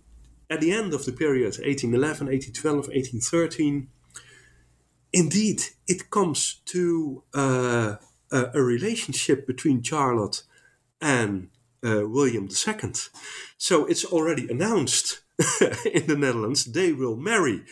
[0.50, 3.88] at the end of the period, 1811, 1812, 1813,
[5.14, 7.96] indeed, it comes to uh,
[8.32, 10.44] a, a, relationship between Charlotte
[11.02, 11.50] and
[11.84, 12.92] uh, William II.
[13.58, 15.22] So it's already announced
[15.92, 17.64] in the Netherlands they will marry.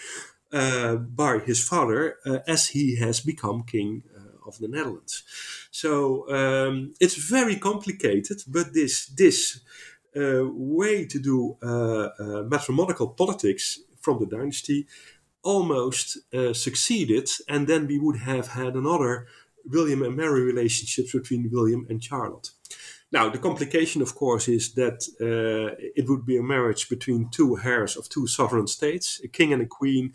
[0.51, 2.15] by his father
[2.47, 4.01] as he has become king
[4.49, 5.23] of the Netherlands.
[5.71, 5.91] So
[6.39, 9.39] um, it's very complicated, but this this
[10.15, 10.45] uh,
[10.75, 11.37] way to do
[11.71, 12.09] uh,
[12.55, 13.65] mathematical politics
[14.03, 14.87] from the dynasty
[15.41, 16.17] almost
[16.53, 19.25] succeeded, and then we would have had another
[19.65, 22.51] William and Mary relationships between William and Charlotte.
[23.11, 27.57] Now, the complication, of course, is that uh, it would be a marriage between two
[27.63, 30.13] heirs of two sovereign states, a king and a queen,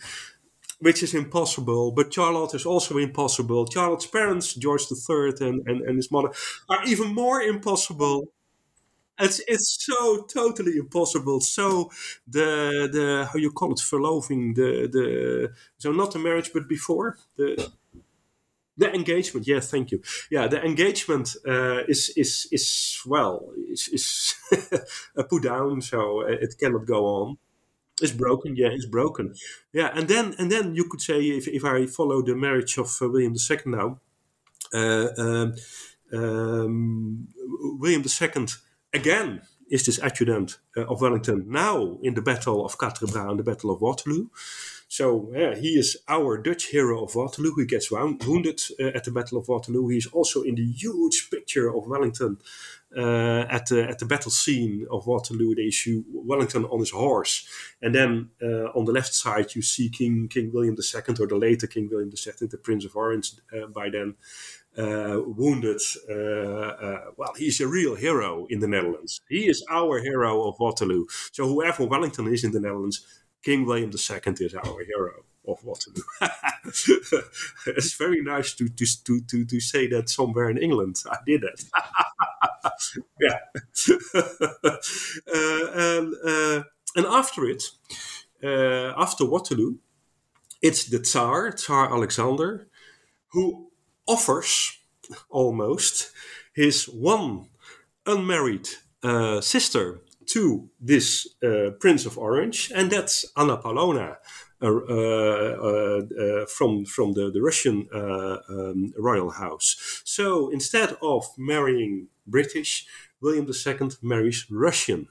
[0.81, 1.93] which is impossible.
[1.93, 3.67] But Charlotte is also impossible.
[3.67, 6.31] Charlotte's parents, George III and, and, and his mother,
[6.69, 8.29] are even more impossible.
[9.19, 11.41] It's it's so totally impossible.
[11.41, 11.91] So
[12.27, 17.17] the the how you call it verloving the the so not the marriage but before
[17.37, 17.71] the
[18.77, 20.03] the engagement, yes, thank you.
[20.31, 24.35] Yeah, the engagement uh, is is is well is, is
[25.29, 27.39] put down, so it cannot go on.
[28.03, 29.35] It's broken, yeah, it's broken.
[29.73, 32.89] Yeah, and then and then you could say if, if I follow the marriage of
[33.01, 34.01] uh, William II now,
[34.73, 35.55] uh, um,
[36.13, 37.29] um,
[37.79, 38.47] William II
[38.93, 43.39] again is this adjutant uh, of Wellington now in the Battle of Quatre Bras and
[43.39, 44.29] the Battle of Waterloo.
[44.89, 47.55] So yeah, he is our Dutch hero of Waterloo.
[47.57, 49.89] He gets wounded uh, at the Battle of Waterloo.
[49.89, 52.39] He's also in the huge picture of Wellington
[52.97, 55.55] uh, at the at the battle scene of Waterloo.
[55.55, 57.47] They show Wellington on his horse,
[57.83, 61.37] and then uh, on the left side you see King King William II, or the
[61.37, 64.15] later King William II, the Prince of Orange uh, by then.
[64.77, 65.81] Wounded.
[67.17, 69.21] Well, he's a real hero in the Netherlands.
[69.29, 71.07] He is our hero of Waterloo.
[71.31, 73.07] So whoever Wellington is in the Netherlands,
[73.45, 76.03] King William II is our hero of Waterloo.
[77.67, 80.97] it's very nice to, to, to, to, to say that somewhere in England.
[81.11, 81.65] I did it.
[83.21, 83.39] yeah.
[85.35, 86.63] uh, and, uh,
[86.97, 87.63] and after it,
[88.43, 89.77] uh, after Waterloo,
[90.63, 92.69] it's the Tsar, Tsar Alexander,
[93.33, 93.71] who
[94.07, 94.79] offers
[95.29, 96.11] almost
[96.55, 97.49] his one
[98.07, 98.69] unmarried
[99.03, 104.17] uh, sister to this uh, Prince of Orange, and that's Anna Paulowna.
[104.65, 110.01] Uh, uh, uh, from from the, the Russian uh, um, royal house.
[110.07, 112.87] So instead of marrying British,
[113.21, 115.09] William II marries Russian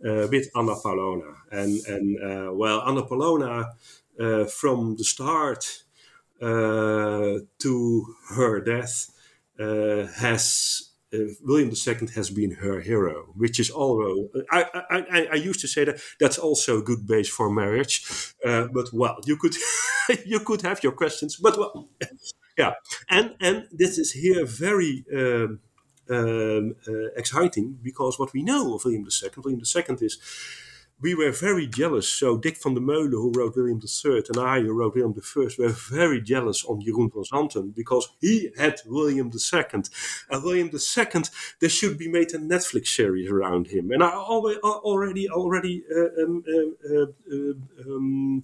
[0.00, 3.66] with Anna Paulowna, and and well, Anna Paulowna
[4.50, 5.84] from the start
[6.40, 9.10] to her death
[9.56, 15.60] has uh, William II has been her hero, which is also I, I, I, used
[15.60, 18.04] to say that that's also a good base for marriage,
[18.44, 19.54] uh, but well, you could
[20.26, 21.88] you could have your questions, but well,
[22.58, 22.72] yeah,
[23.08, 25.60] and and this is here very um,
[26.10, 30.18] um, uh, exciting because what we know of William II, William II is
[31.00, 32.08] we were very jealous.
[32.08, 35.48] So Dick van der Meulen, who wrote William III, and I, who wrote William I,
[35.58, 39.64] were very jealous on Jeroen van Zanten because he had William II.
[40.30, 41.22] And William II,
[41.60, 43.90] there should be made a Netflix series around him.
[43.90, 48.42] And I already already already uh, um, uh, uh, um,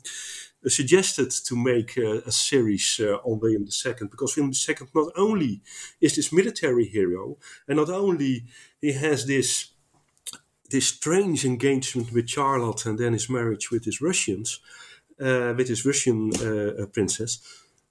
[0.66, 5.61] suggested to make a, a series uh, on William II because William II not only
[6.00, 8.44] is this military hero, and not only
[8.80, 9.72] he has this
[10.73, 14.61] this strange engagement with Charlotte and then his marriage with his Russians,
[15.20, 17.41] uh, with his Russian uh, princess,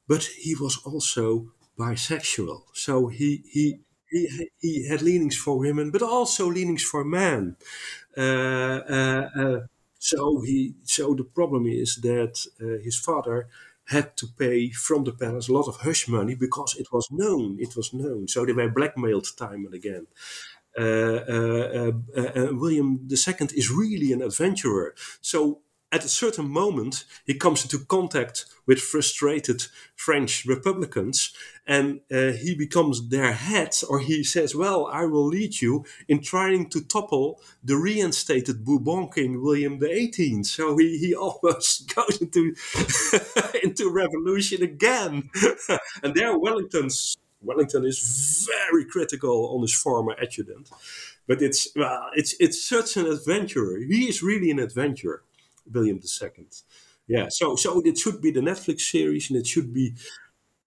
[0.07, 2.63] but he was also bisexual.
[2.73, 3.79] So he he
[4.09, 7.55] he he had leanings for women, but also leanings for men.
[8.17, 8.21] Uh,
[8.89, 9.59] uh, uh,
[9.99, 12.45] so he so the problem is that
[12.83, 13.47] his father
[13.85, 17.57] had to pay from the palace a lot of hush money because it was known.
[17.59, 18.27] It was known.
[18.27, 20.07] So they were blackmailed time and again.
[20.77, 24.95] Uh, uh, uh, William II is really an adventurer.
[25.21, 25.61] So
[25.91, 29.63] at a certain moment, he comes into contact with frustrated
[29.95, 31.33] French Republicans
[31.67, 36.21] and uh, he becomes their head, or he says, Well, I will lead you in
[36.21, 40.43] trying to topple the reinstated Bourbon King William XVIII.
[40.43, 42.55] So he, he almost goes into,
[43.63, 45.29] into revolution again.
[46.03, 50.69] and there, Wellington's Wellington is very critical on his former adjutant,
[51.27, 53.77] but it's well, it's it's such an adventurer.
[53.77, 55.23] He is really an adventurer,
[55.71, 56.47] William II.
[57.07, 59.95] Yeah, so so it should be the Netflix series, and it should be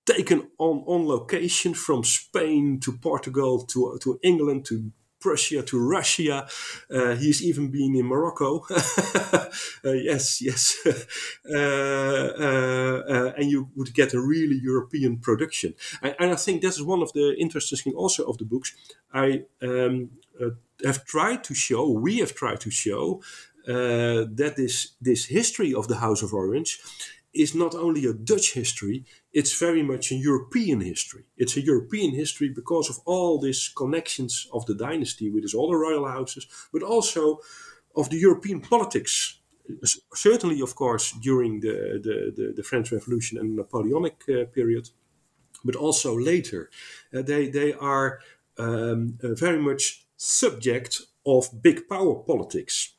[0.04, 4.92] taken on on location from Spain to Portugal to to England to
[5.24, 6.46] Prussia to Russia.
[6.90, 8.66] Uh, he's even been in Morocco.
[8.70, 10.62] uh, yes, yes.
[11.46, 15.74] Uh, uh, uh, and you would get a really European production.
[16.02, 18.74] And, and, I think that's one of the interesting things also of the books.
[19.12, 20.10] I um,
[20.84, 23.22] have tried to show, we have tried to show,
[23.66, 26.80] that this, this history of the House of Orange
[27.34, 31.24] is not only a Dutch history, it's very much a European history.
[31.36, 35.76] It's a European history because of all these connections of the dynasty with all the
[35.76, 37.38] royal houses, but also
[37.96, 39.40] of the European politics.
[40.14, 44.90] Certainly, of course, during the, the, the, the French Revolution and Napoleonic uh, period,
[45.64, 46.70] but also later.
[47.12, 48.20] Uh, they, they are
[48.58, 52.93] um, uh, very much subject of big power politics.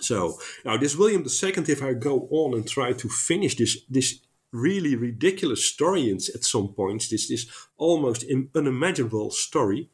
[0.00, 4.20] So now this William II, if I go on and try to finish this this
[4.52, 7.46] really ridiculous story at some points, this this
[7.76, 8.24] almost
[8.54, 9.88] unimaginable story.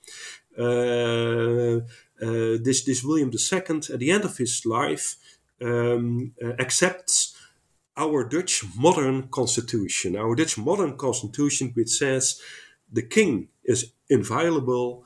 [0.59, 1.81] Uh,
[2.23, 5.17] uh, this this William II at the end of his life
[5.61, 7.37] um, uh, accepts
[7.97, 12.41] our Dutch modern constitution, our Dutch modern constitution, which says
[12.93, 15.05] the king is inviolable,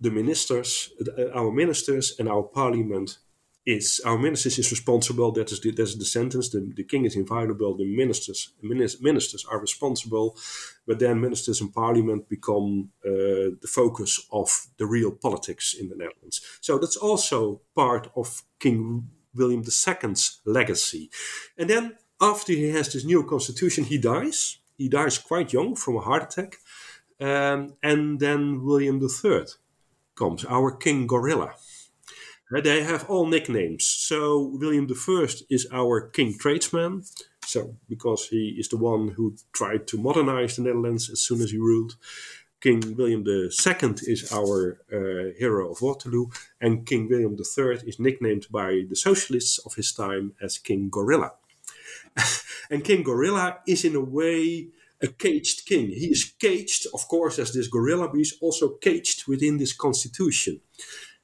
[0.00, 3.18] the ministers, uh, our ministers, and our parliament
[3.66, 5.32] is our ministers is responsible.
[5.32, 6.50] That is the, that is the sentence.
[6.50, 7.76] The, the king is inviolable.
[7.76, 10.36] The ministers ministers are responsible,
[10.86, 15.96] but then ministers and parliament become uh, the focus of the real politics in the
[15.96, 16.40] Netherlands.
[16.60, 21.10] So that's also part of King William II's legacy.
[21.58, 24.58] And then after he has this new constitution, he dies.
[24.78, 26.56] He dies quite young from a heart attack.
[27.20, 29.46] Um, and then William III
[30.14, 31.54] comes, our King Gorilla.
[32.50, 33.86] They have all nicknames.
[33.86, 37.02] So William I is our king tradesman.
[37.44, 41.50] So because he is the one who tried to modernize the Netherlands as soon as
[41.50, 41.96] he ruled.
[42.60, 46.26] King William II is our uh, hero of Waterloo,
[46.60, 51.32] and King William III is nicknamed by the socialists of his time as King Gorilla.
[52.70, 54.68] and King Gorilla is, in a way,
[55.02, 55.88] a caged king.
[55.88, 60.60] He is caged, of course, as this gorilla, but he's also caged within this constitution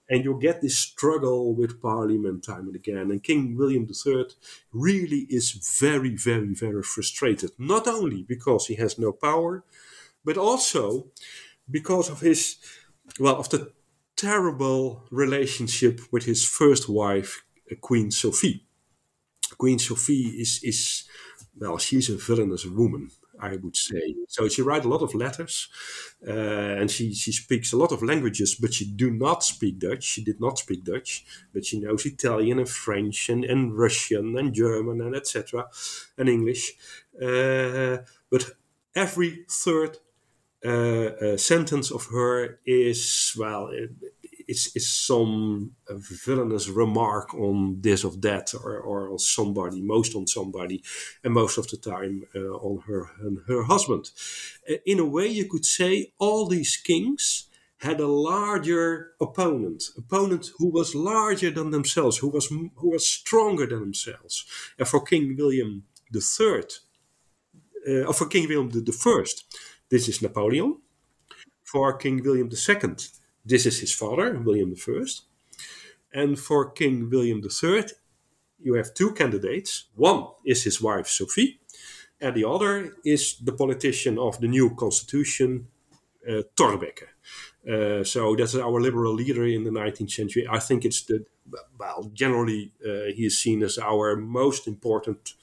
[0.09, 3.11] and you get this struggle with Parliament time and again.
[3.11, 4.27] And King William III
[4.73, 7.51] really is very, very, very frustrated.
[7.59, 9.65] Not only because he has no power,
[10.25, 11.07] but also
[11.71, 12.57] because of his,
[13.19, 13.73] well, of the
[14.17, 17.45] terrible relationship with his first wife,
[17.81, 18.67] Queen Sophie.
[19.57, 21.05] Queen Sophie is, is
[21.59, 23.11] well, she's a villainous woman.
[23.43, 24.15] I would say.
[24.29, 25.69] So she writes a lot of letters,
[26.27, 26.31] uh,
[26.81, 30.05] and she, she speaks a lot of languages, but she do not speak Dutch.
[30.05, 34.55] She did not speak Dutch, but she knows Italian and French and, and Russian and
[34.55, 35.67] German and etc.
[36.17, 36.73] and English.
[37.21, 37.99] Uh,
[38.31, 38.53] but
[38.95, 39.99] every third
[40.65, 43.69] uh, uh sentence of her is well
[44.53, 50.83] is some villainous remark on this or that or, or on somebody, most on somebody,
[51.25, 54.11] and most of the time uh, on her and her husband.
[54.69, 57.49] Uh, in a way, you could say all these kings
[57.79, 62.47] had a larger opponent, opponent who was larger than themselves, who was
[62.77, 64.45] who was stronger than themselves.
[64.79, 65.85] And for King William
[66.15, 66.63] III,
[67.89, 69.45] uh, or for King William the First,
[69.89, 70.79] this is Napoleon.
[71.65, 72.97] For King William II,
[73.45, 75.05] this is his father, William I.
[76.15, 77.85] And for King William III,
[78.61, 79.85] you have two candidates.
[79.95, 81.61] One is his wife, Sophie,
[82.21, 85.69] and the other is the politician of the new constitution,
[86.29, 87.09] uh, Thorbecke.
[87.69, 90.47] Uh, so that's our liberal leader in the 19th century.
[90.49, 91.25] I think it's the,
[91.79, 95.35] well, generally, uh, he is seen as our most important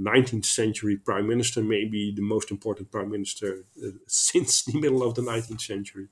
[0.00, 5.14] 19th century prime minister, maybe the most important prime minister uh, since the middle of
[5.14, 6.08] the 19th century.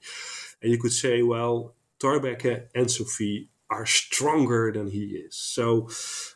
[0.63, 5.37] And you could say, well, Thorbecke and Sophie are stronger than he is.
[5.37, 5.89] So,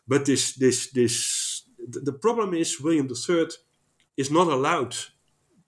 [0.07, 3.49] but this, this, this, the problem is William III
[4.16, 4.95] is not allowed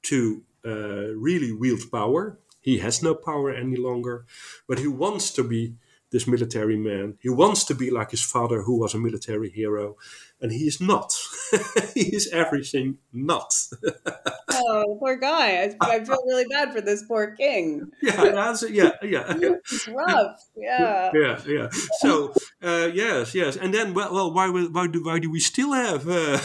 [0.02, 2.38] to uh, really wield power.
[2.60, 4.26] He has no power any longer,
[4.68, 5.74] but he wants to be
[6.14, 7.18] this military man.
[7.20, 9.96] He wants to be like his father, who was a military hero,
[10.40, 11.12] and he is not.
[11.94, 13.52] he is everything not.
[14.52, 15.48] oh, poor guy!
[15.58, 17.90] I, I, feel really bad for this poor king.
[18.00, 19.54] Yeah, yeah, yeah.
[19.72, 20.38] It's rough.
[20.56, 21.10] Yeah.
[21.12, 21.68] Yeah, yeah.
[21.98, 25.72] So uh, yes, yes, and then well, well why why do why do we still
[25.72, 26.38] have uh,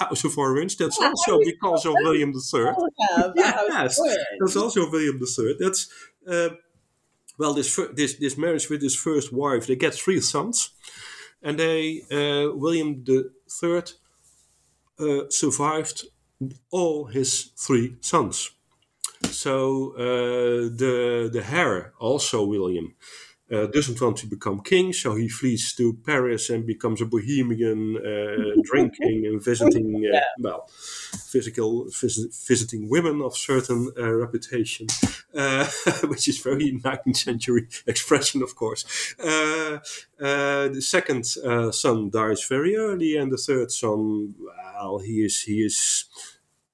[0.00, 0.76] House of Orange?
[0.78, 2.74] That's yeah, also because of William III.
[3.36, 4.00] yes,
[4.40, 5.54] that's also William III.
[5.60, 5.88] That's.
[6.26, 6.50] Uh,
[7.42, 10.70] well, this this this marriage with his first wife, they get three sons,
[11.42, 13.30] and they uh, William the
[14.98, 16.04] uh, survived
[16.70, 18.52] all his three sons.
[19.24, 22.94] So uh, the the heir, also William,
[23.52, 27.96] uh, doesn't want to become king, so he flees to Paris and becomes a bohemian,
[27.98, 34.86] uh, drinking and visiting, uh, well, physical vis- visiting women of certain uh, reputation,
[35.34, 35.66] uh,
[36.04, 39.14] which is very 19th century expression, of course.
[39.18, 39.78] Uh,
[40.20, 45.42] uh, the second uh, son dies very early, and the third son, well, he is
[45.42, 46.04] he is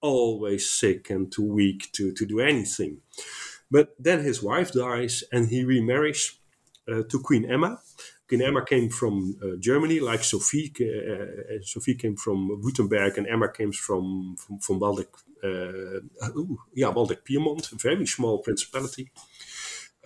[0.00, 2.98] always sick and too weak to, to do anything.
[3.70, 6.38] But then his wife dies, and he remarries
[7.08, 7.80] to Queen Emma.
[8.28, 10.72] Queen Emma came from uh, Germany, like Sophie.
[10.80, 15.08] Uh, uh, Sophie came from Württemberg, and Emma came from from, from Waldeck,
[15.42, 19.10] uh, ooh, yeah, Waldeck Pyrmont, a very small principality.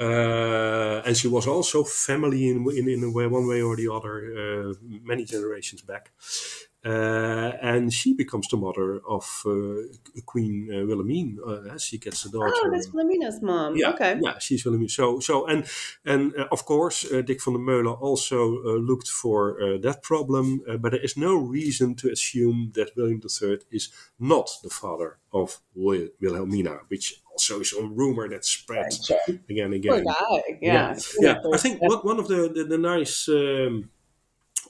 [0.00, 3.92] Uh, and she was also family in, in, in a way, one way or the
[3.92, 6.10] other, uh, many generations back.
[6.84, 9.82] Uh, and she becomes the mother of uh,
[10.26, 11.36] Queen uh, Wilhelmine.
[11.46, 12.52] Uh, she gets a daughter.
[12.56, 13.76] Oh, that's Wilhelmina's mom.
[13.76, 14.18] Yeah, okay.
[14.20, 14.90] yeah, she's Wilhelmine.
[14.90, 15.64] So, so, and
[16.04, 20.02] and uh, of course, uh, Dick van der Meulen also uh, looked for uh, that
[20.02, 24.70] problem, uh, but there is no reason to assume that William III is not the
[24.70, 28.92] father of Wil- Wilhelmina, which also is a rumor that spread
[29.48, 30.04] again and Poor again.
[30.04, 30.58] guy.
[30.60, 30.98] Yeah.
[31.20, 31.40] yeah.
[31.54, 33.28] I think one, one of the the, the nice.
[33.28, 33.90] Um,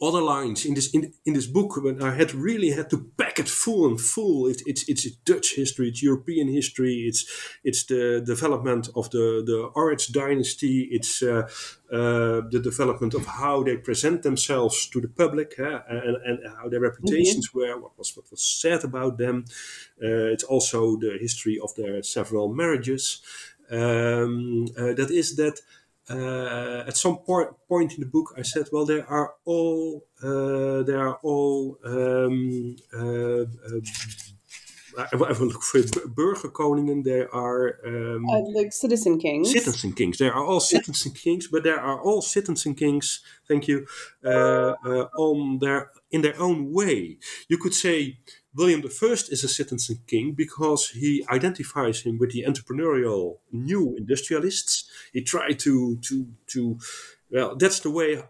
[0.02, 3.38] other lines in this in, in this book when I had really had to pack
[3.38, 4.48] it full and full.
[4.48, 7.24] It, it's it's Dutch history, it's European history, it's
[7.62, 11.48] it's the development of the the Orange dynasty, it's uh,
[11.92, 16.68] uh, the development of how they present themselves to the public huh, and, and how
[16.68, 19.44] their reputations were, what was what was said about them.
[20.02, 23.22] Uh, it's also the history of their several marriages.
[23.70, 25.60] Um, uh, that is that
[26.12, 31.00] uh, at some point, in the book, I said, "Well, there are all uh, there
[31.08, 33.44] are all um, uh,
[34.98, 35.90] I will look for it.
[36.14, 37.04] burgerkoningen.
[37.04, 39.50] There are um, like citizen kings.
[39.50, 40.18] citizen kings.
[40.18, 43.20] There are all citizen kings, but there are all citizen kings.
[43.48, 43.86] Thank you.
[44.24, 48.18] On their in their own way, you could say
[48.54, 54.90] William I is a citizen king because he identifies him with the entrepreneurial new industrialists.
[55.12, 56.78] He tried to to to.
[57.30, 58.22] Well, that's the way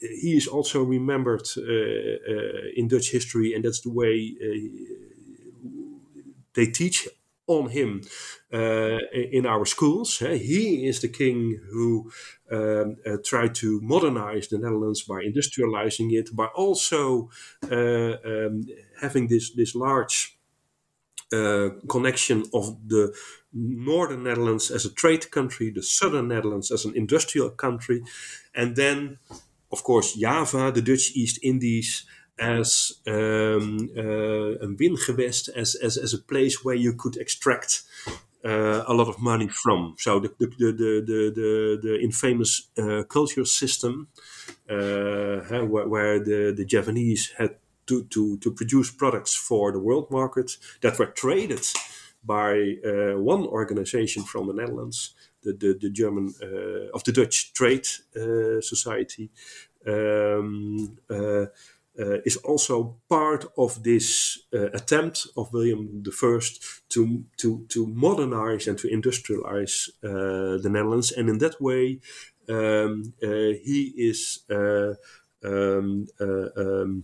[0.00, 5.68] he, is also remembered uh, uh, in Dutch history, and that's the way uh,
[6.54, 7.06] they teach
[7.48, 8.02] on him
[8.52, 10.18] uh, in our schools.
[10.18, 12.12] He is the king who
[12.52, 17.30] um, uh, tried to modernize the Netherlands by industrializing it, by also
[17.70, 18.64] uh, um,
[19.00, 20.34] having this this large.
[21.30, 23.14] Uh, connection of the
[23.52, 28.02] northern Netherlands as a trade country, the southern Netherlands as an industrial country,
[28.54, 29.18] and then,
[29.70, 32.06] of course, Java, the Dutch East Indies,
[32.38, 37.82] as um, uh, a wingewest, as, as, as a place where you could extract
[38.44, 39.94] uh, a lot of money from.
[39.98, 40.72] So the, the, the,
[41.06, 44.08] the, the, the infamous uh, culture system,
[44.70, 50.10] uh, where, where the, the Javanese had to, to, to produce products for the world
[50.10, 51.66] market that were traded
[52.24, 57.52] by uh, one organization from the Netherlands, the, the, the German uh, of the Dutch
[57.54, 57.86] Trade
[58.16, 59.30] uh, Society.
[59.86, 60.98] Um,
[61.98, 66.40] uh, uh, is also part of this uh, attempt of William I
[66.90, 71.12] to, to, to modernize and to industrialize uh, the Netherlands.
[71.12, 72.00] And in that way,
[72.48, 74.96] um, he is um,
[75.44, 77.02] um,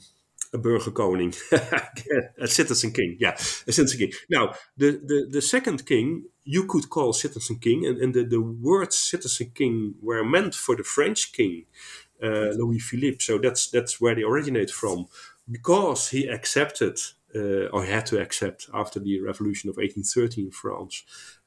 [0.53, 1.35] a burgerkoning,
[2.41, 3.17] a citizen king.
[3.19, 3.35] Yeah,
[3.67, 4.13] a citizen king.
[4.31, 8.41] Now, the, the, the second king you could call citizen king, and, and the, the
[8.41, 13.19] words citizen king were meant for the French king uh, Louis Philippe.
[13.21, 15.07] So that's that's where they originate from,
[15.51, 16.99] because he accepted
[17.35, 21.03] uh, or had to accept after the revolution of 1830 in France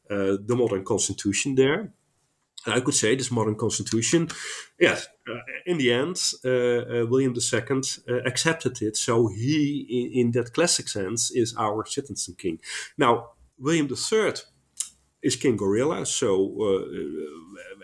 [0.10, 1.94] uh, the modern constitution there.
[2.66, 4.28] I could say this modern constitution,
[4.80, 7.82] yes, uh, in the end, uh, William II
[8.26, 8.98] accepted it.
[8.98, 12.60] So he, in, in, that classic sense, is our citizen king.
[12.98, 14.34] Now, William III
[15.22, 16.84] is King Gorilla, so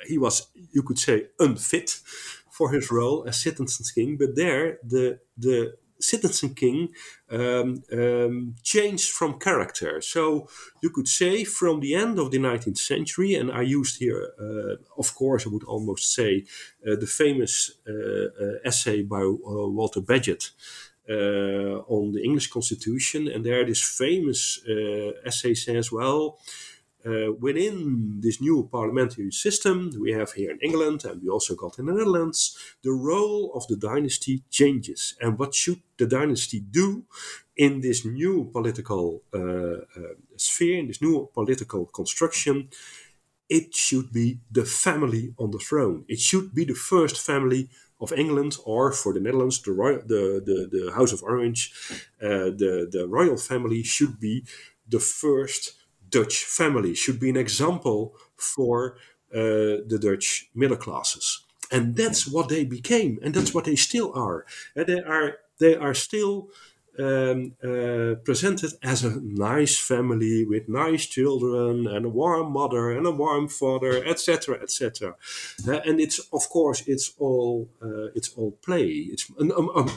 [0.08, 2.02] he was, you could say, unfit
[2.58, 6.89] for his role as citizen king, but there the the citizen king
[7.32, 10.01] um, um, changed from character.
[10.01, 10.47] So
[10.84, 14.76] you could say from the end of the 19th century, and I used here, uh,
[14.97, 16.45] of course, I would almost say
[16.86, 20.51] uh, the famous uh, essay by Walter Bagehot.
[21.95, 24.39] on the English Constitution, and there this famous
[25.30, 26.38] essay says, "Well,
[27.06, 31.78] uh, within this new parliamentary system we have here in England and we also got
[31.80, 35.16] in the Netherlands, the role of the dynasty changes.
[35.20, 37.04] And what should the dynasty do
[37.58, 39.39] in this new political uh,
[39.99, 42.70] uh, sphere, in this new political construction?
[43.49, 46.06] it should be the family on the throne.
[46.08, 49.72] It should be the first family of England, or for the Netherlands, the
[50.06, 51.72] the, the, the House of Orange,
[52.22, 54.43] uh, the the royal family should be
[54.88, 55.74] the first
[56.14, 56.93] Dutch family.
[56.95, 58.97] Should be an example for
[59.34, 64.11] uh, the Dutch middle classes, and that's what they became, and that's what they still
[64.16, 64.45] are.
[64.76, 66.49] And they are they are still
[66.99, 73.07] um, uh, presented as a nice family with nice children and a warm mother and
[73.07, 75.16] a warm father, etc., etc.
[75.68, 78.88] Uh, and it's of course it's all uh, it's all play.
[79.11, 79.91] It's um, um,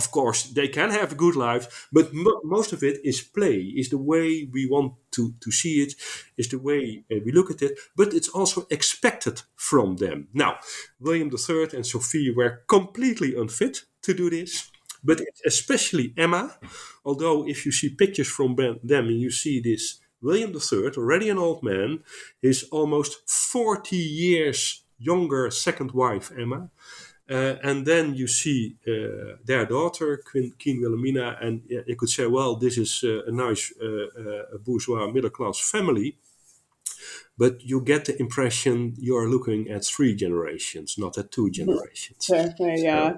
[0.00, 3.56] of course they can have a good life, but mo- most of it is play.
[3.80, 5.92] Is the way we want to to see it.
[6.36, 7.72] Is the way uh, we look at it.
[7.96, 10.28] But it's also expected from them.
[10.32, 10.52] Now,
[10.98, 14.70] William III and Sophie were completely unfit to do this
[15.02, 16.58] but especially Emma.
[17.04, 21.38] Although, if you see pictures from them, and you see this William III, already an
[21.38, 22.00] old man,
[22.42, 26.70] is almost 40 years younger second wife, Emma.
[27.30, 32.26] Uh, and then you see uh, their daughter, Queen, Queen Wilhelmina, and you could say,
[32.26, 36.16] well, this is uh, a nice uh, uh, bourgeois middle class family
[37.40, 42.26] but you get the impression you're looking at three generations, not at two generations.
[42.76, 43.12] yeah.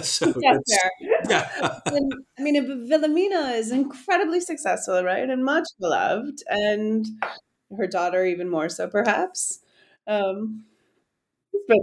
[0.00, 0.32] so
[1.28, 1.80] yeah.
[1.84, 7.06] and, I mean, Wilhelmina is incredibly successful, right, and much beloved, and
[7.76, 9.60] her daughter even more so, perhaps.
[10.06, 10.64] Um,
[11.68, 11.80] but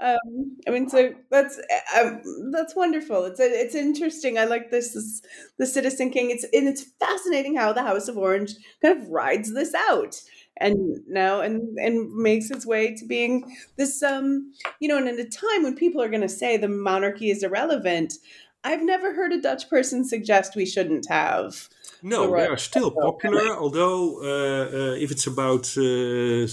[0.00, 1.58] um, I mean, so that's
[1.96, 2.10] uh,
[2.52, 3.24] that's wonderful.
[3.24, 4.38] It's it's interesting.
[4.38, 5.22] I like this, this
[5.58, 6.30] the Citizen King.
[6.30, 8.52] It's and it's fascinating how the House of Orange
[8.82, 10.20] kind of rides this out
[10.58, 15.18] and now and and makes its way to being this um you know and at
[15.18, 18.14] a time when people are going to say the monarchy is irrelevant
[18.62, 21.68] i've never heard a dutch person suggest we shouldn't have
[22.02, 26.46] no the they are still popular although uh, uh, if it's about uh,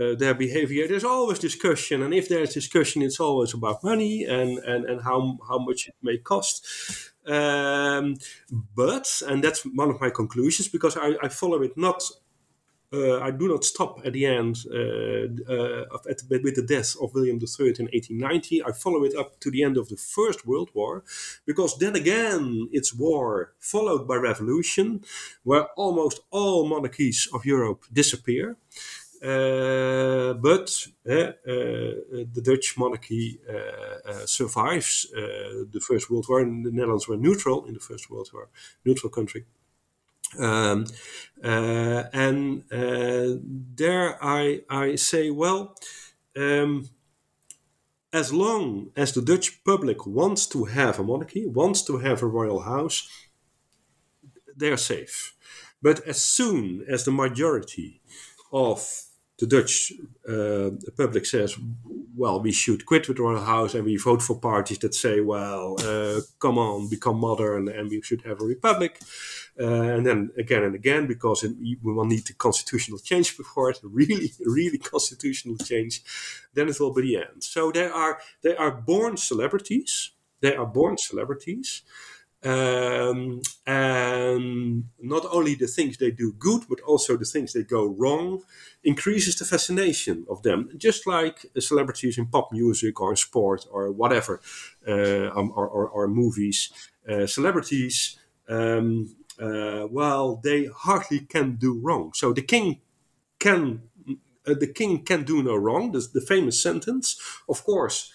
[0.00, 0.86] uh, their behavior.
[0.86, 5.38] There's always discussion, and if there's discussion, it's always about money and and and how
[5.48, 6.66] how much it may cost.
[7.26, 8.16] Um,
[8.50, 12.02] but and that's one of my conclusions because I, I follow it not
[12.92, 17.14] uh, I do not stop at the end uh, uh, at, with the death of
[17.14, 18.62] William III in 1890.
[18.64, 21.02] I follow it up to the end of the First World War,
[21.46, 25.02] because then again it's war followed by revolution,
[25.42, 28.56] where almost all monarchies of Europe disappear.
[29.26, 31.32] Uh, but uh, uh,
[32.34, 33.40] the Dutch monarchy
[34.24, 38.48] survives the First World War, and the Netherlands were neutral in the First World War,
[38.84, 39.44] neutral country.
[40.38, 40.86] Um,
[41.42, 43.38] uh, and uh,
[43.74, 45.74] there I, I say, well,
[46.36, 46.88] um,
[48.12, 52.26] as long as the Dutch public wants to have a monarchy, wants to have a
[52.26, 53.08] royal house,
[54.56, 55.34] they're safe.
[55.82, 58.00] But as soon as the majority
[58.52, 59.05] of
[59.38, 59.92] the Dutch
[60.28, 61.56] uh, public says,
[62.16, 65.20] well, we should quit with the royal house and we vote for parties that say,
[65.20, 68.98] well, uh, come on, become modern and we should have a republic.
[69.60, 73.78] Uh, and then again and again, because we will need the constitutional change before it,
[73.82, 76.02] really, really constitutional change,
[76.54, 77.42] then it will be the end.
[77.42, 80.12] So they are, they are born celebrities.
[80.40, 81.82] They are born celebrities.
[82.44, 87.86] Um, and not only the things they do good, but also the things they go
[87.86, 88.42] wrong
[88.84, 90.70] increases the fascination of them.
[90.76, 94.40] Just like celebrities in pop music or in sport or whatever,
[94.86, 96.70] uh, um, or, or, or, movies.
[97.08, 98.18] Uh, celebrities,
[98.48, 102.12] um, uh, well, they hardly can do wrong.
[102.14, 102.80] So the king
[103.40, 103.82] can,
[104.46, 105.92] uh, the king can do no wrong.
[105.92, 108.12] The, the famous sentence, of course,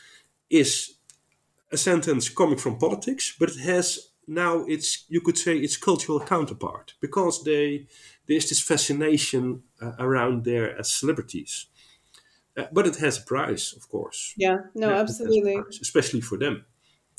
[0.49, 0.95] is
[1.71, 6.19] a sentence coming from politics, but it has now it's you could say its cultural
[6.19, 7.87] counterpart because they
[8.27, 11.67] there's this fascination uh, around there as celebrities.
[12.57, 14.33] Uh, but it has a price, of course.
[14.37, 15.55] Yeah, no, yeah, absolutely.
[15.55, 16.65] Price, especially for them.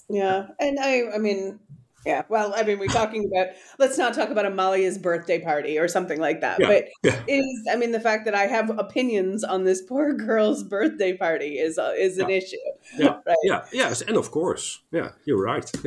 [0.09, 1.59] Yeah, and I, I mean,
[2.05, 5.86] yeah, well, I mean, we're talking about let's not talk about Amalia's birthday party or
[5.86, 6.59] something like that.
[6.59, 7.22] Yeah, but yeah.
[7.28, 11.59] is I mean, the fact that I have opinions on this poor girl's birthday party
[11.59, 12.36] is uh, is an yeah.
[12.36, 12.57] issue.
[12.98, 13.36] Yeah, right?
[13.44, 15.70] yeah, yes, and of course, yeah, you're right.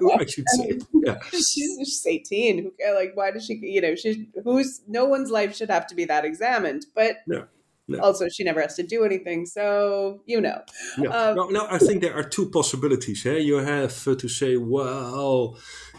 [0.00, 2.62] Yeah, I should say, yeah, she's, she's eighteen.
[2.62, 3.54] Who care like why does she?
[3.54, 7.44] You know, she's who's no one's life should have to be that examined, but yeah.
[7.90, 7.98] No.
[7.98, 10.62] Also, she never has to do anything, so you know.
[10.96, 13.24] No, um, no, no, I think there are two possibilities.
[13.24, 13.40] Hey?
[13.40, 15.58] You have uh, to say, well,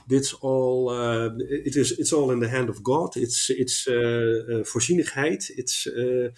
[0.09, 3.17] it's all uh, it is it's all in the hand of God.
[3.17, 5.51] It's it's uh, uh voorzienigheid.
[5.57, 6.29] It's uh,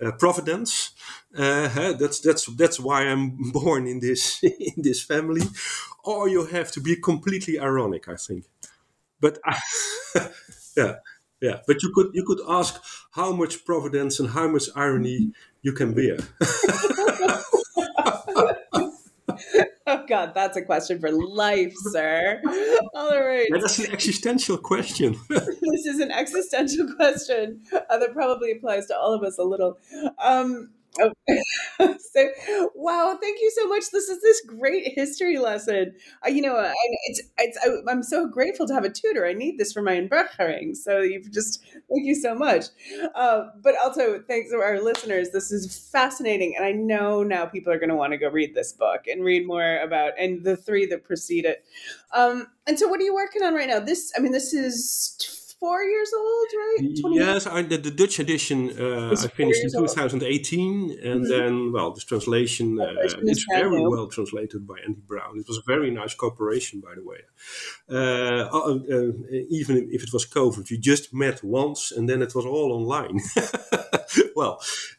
[0.00, 0.92] uh, providence.
[1.36, 5.42] Uh, that's that's that's why I'm born in this in this family.
[6.04, 8.08] Or you have to be completely ironic.
[8.08, 8.44] I think,
[9.20, 9.38] but
[10.76, 10.94] yeah
[11.42, 11.58] yeah.
[11.66, 12.80] But you could you could ask
[13.10, 15.32] how much providence and how much irony
[15.62, 16.18] you can bear.
[19.86, 22.40] oh God, that's a question for life, sir.
[22.94, 23.46] All right.
[23.50, 25.16] Yeah, that's an existential question.
[25.28, 29.78] this is an existential question uh, that probably applies to all of us a little.
[30.22, 30.70] Um,
[31.78, 32.28] So,
[32.74, 33.16] wow!
[33.20, 33.84] Thank you so much.
[33.90, 35.94] This is this great history lesson.
[36.24, 36.74] Uh, you know, I,
[37.06, 39.26] it's, it's I, am so grateful to have a tutor.
[39.26, 40.74] I need this for my inburgering.
[40.74, 42.66] So you've just thank you so much.
[43.14, 45.30] Uh, but also thanks to our listeners.
[45.30, 48.54] This is fascinating, and I know now people are going to want to go read
[48.54, 51.64] this book and read more about and the three that precede it.
[52.12, 53.80] Um, and so, what are you working on right now?
[53.80, 55.16] This, I mean, this is
[55.62, 56.90] four years old, right?
[57.24, 61.30] Yes, I, the, the, Dutch edition uh, I finished in 2018, and mm-hmm.
[61.32, 63.90] then well, this translation uh, is very new.
[63.94, 65.32] well translated by Andy Brown.
[65.42, 67.20] It was a very nice cooperation, by the way.
[67.88, 69.12] Uh, uh, uh,
[69.58, 73.16] even if it was COVID, we just met once, and then it was all online.
[74.40, 74.54] well,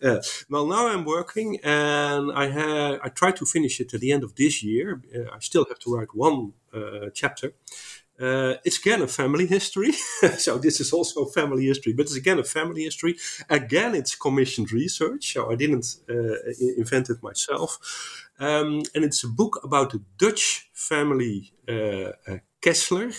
[0.07, 4.11] uh, well, now I'm working, and I have I try to finish it at the
[4.15, 4.87] end of this year.
[5.37, 6.53] I still have to write one
[7.21, 7.47] chapter.
[8.23, 9.91] Uh, it's again a family history.
[10.37, 13.15] so this is also a family history, but it's again a family history.
[13.49, 15.33] Again, it's commissioned research.
[15.33, 16.37] So I didn't uh,
[16.77, 18.29] invent it myself.
[18.39, 23.11] Um, and it's a book about the Dutch family uh, uh Kessler.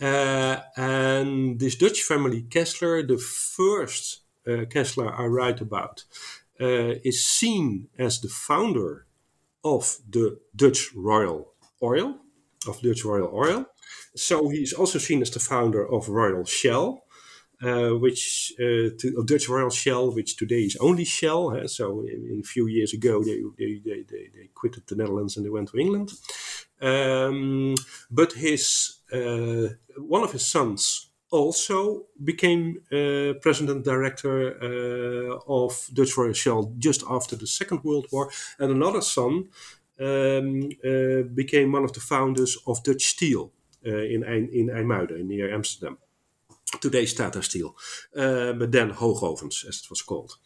[0.00, 6.04] Uh, and this Dutch family Kessler, the first uh, Kessler I write about,
[6.60, 9.06] is seen as the founder
[9.62, 12.16] of the Dutch Royal Oil,
[12.68, 13.66] of Dutch Royal Oil.
[14.16, 17.04] So he's also seen as the founder of Royal Shell,
[17.62, 21.66] uh, which uh, to, Dutch Royal Shell, which today is only Shell.
[21.68, 25.36] so in, in, a few years ago, they, they, they, they, they quitted the Netherlands
[25.36, 26.12] and they went to England.
[26.80, 27.74] Um,
[28.10, 36.16] but his uh, one of his sons also became uh, president director uh, of Dutch
[36.16, 39.48] Royal Shell just after the Second World War, and another son
[40.00, 43.50] um, uh, became one of the founders of Dutch Steel.
[43.84, 44.22] Eh, in,
[44.52, 45.98] in IJmuiden, near Amsterdam.
[46.80, 47.76] Today's Tata Steel,
[48.14, 50.38] but then Hoogovens, as it was called.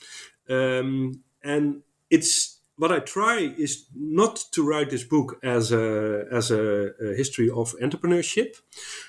[0.49, 6.51] Um, and it's what I try is not to write this book as a as
[6.51, 8.57] a, a, history of entrepreneurship,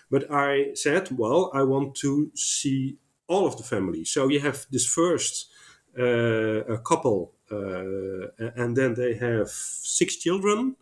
[0.10, 4.06] but I said, well, I want to see all of the family.
[4.06, 5.50] So you have this first
[5.98, 10.76] uh, couple, uh, and then they have six children,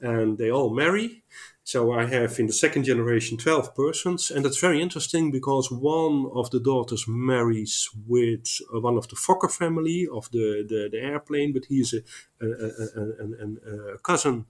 [0.00, 1.22] and they all marry.
[1.68, 6.30] So I have in the second generation 12 persons, and that's very interesting because one
[6.34, 11.52] of the daughters marries with one of the Fokker family of the, the, the airplane,
[11.52, 12.00] but he's a,
[12.40, 14.46] a, a, a cousin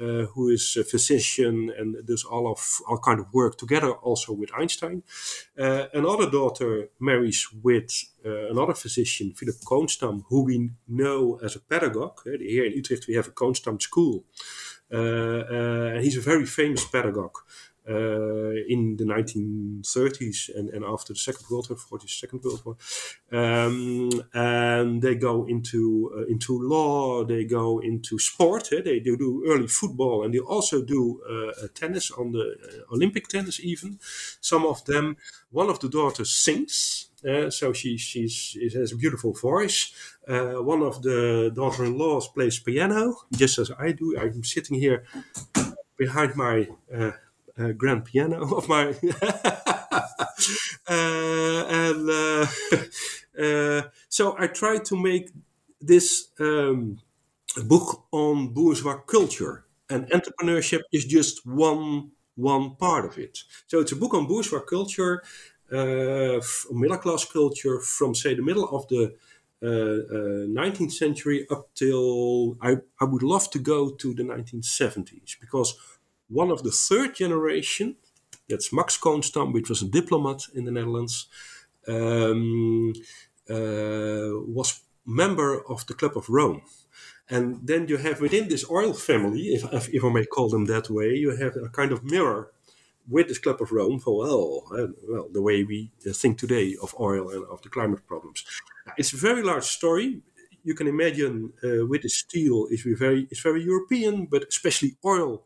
[0.00, 4.32] uh, who is a physician and does all of all kind of work together also
[4.32, 5.02] with Einstein.
[5.58, 7.90] Uh, another daughter marries with
[8.24, 12.20] uh, another physician, Philip Kohnstamm, who we know as a pedagogue.
[12.24, 14.24] Here in Utrecht we have a Kohnstamm school.
[14.92, 17.36] Uh, uh, and he's a very famous pedagogue.
[17.88, 22.76] Uh, in the 1930s and, and after the Second World War, 40s, Second World War,
[23.32, 28.68] um, and they go into uh, into law, they go into sport.
[28.72, 28.82] Eh?
[28.84, 32.56] They do, do early football, and they also do uh, tennis on the
[32.92, 33.60] Olympic tennis.
[33.60, 33.98] Even
[34.40, 35.16] some of them.
[35.50, 37.06] One of the daughters sings.
[37.28, 39.92] Uh, so she she's, she has a beautiful voice.
[40.26, 44.16] Uh, one of the daughter-in-laws plays piano, just as I do.
[44.18, 45.04] I'm sitting here
[45.98, 47.12] behind my uh
[47.72, 48.94] grand piano of my,
[50.88, 52.10] uh, and
[53.38, 55.30] uh, so I try to make
[55.80, 56.98] this um,
[57.64, 63.38] book on bourgeois culture, and entrepreneurship is just one one part of it.
[63.66, 65.22] So it's a book on bourgeois culture
[65.72, 66.40] uh,
[66.72, 69.14] middle class culture from say the middle of the
[69.62, 75.36] uh, uh, 19th century up till I, I would love to go to the 1970s
[75.40, 75.74] because
[76.30, 77.96] one of the third generation
[78.48, 81.26] that's Max Kohnstamm which was a diplomat in the Netherlands
[81.88, 82.92] um,
[83.48, 86.62] uh, was member of the Club of Rome
[87.28, 90.90] and then you have within this oil family if, if I may call them that
[90.90, 92.50] way you have a kind of mirror
[93.10, 96.94] with this Club of Rome for well, uh, well, the way we think today of
[96.98, 98.44] oil and of the climate problems.
[98.96, 100.22] It's a very large story.
[100.62, 105.42] You can imagine uh, with the steel is very it's very European, but especially oil.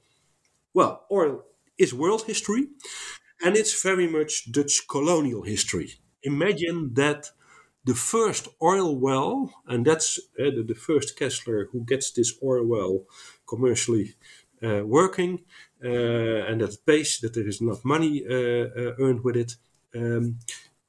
[0.75, 1.45] Well, oil
[1.79, 2.67] is world history,
[3.45, 5.95] and it's very much Dutch colonial history.
[6.23, 7.31] Imagine that
[7.85, 12.67] the first oil well, and that's uh, the, the, first Kessler who gets this oil
[12.67, 13.05] well
[13.47, 14.15] commercially
[14.63, 15.45] uh, working,
[15.85, 19.57] uh, and that it pays, that there is enough money earned with it,
[19.95, 20.39] um,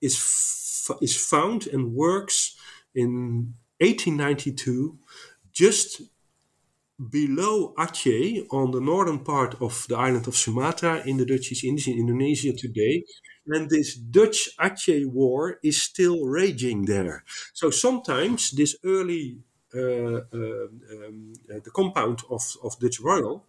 [0.01, 2.55] is f- is found and works
[2.93, 4.97] in 1892
[5.51, 6.01] just
[6.97, 11.63] below Aceh on the northern part of the island of Sumatra in the Dutch East
[11.63, 13.03] Indies in Indonesia today.
[13.47, 17.23] And this Dutch Aceh war is still raging there.
[17.53, 19.39] So sometimes this early,
[19.75, 23.45] uh, uh, um, uh, the compound of, of Dutch Royal,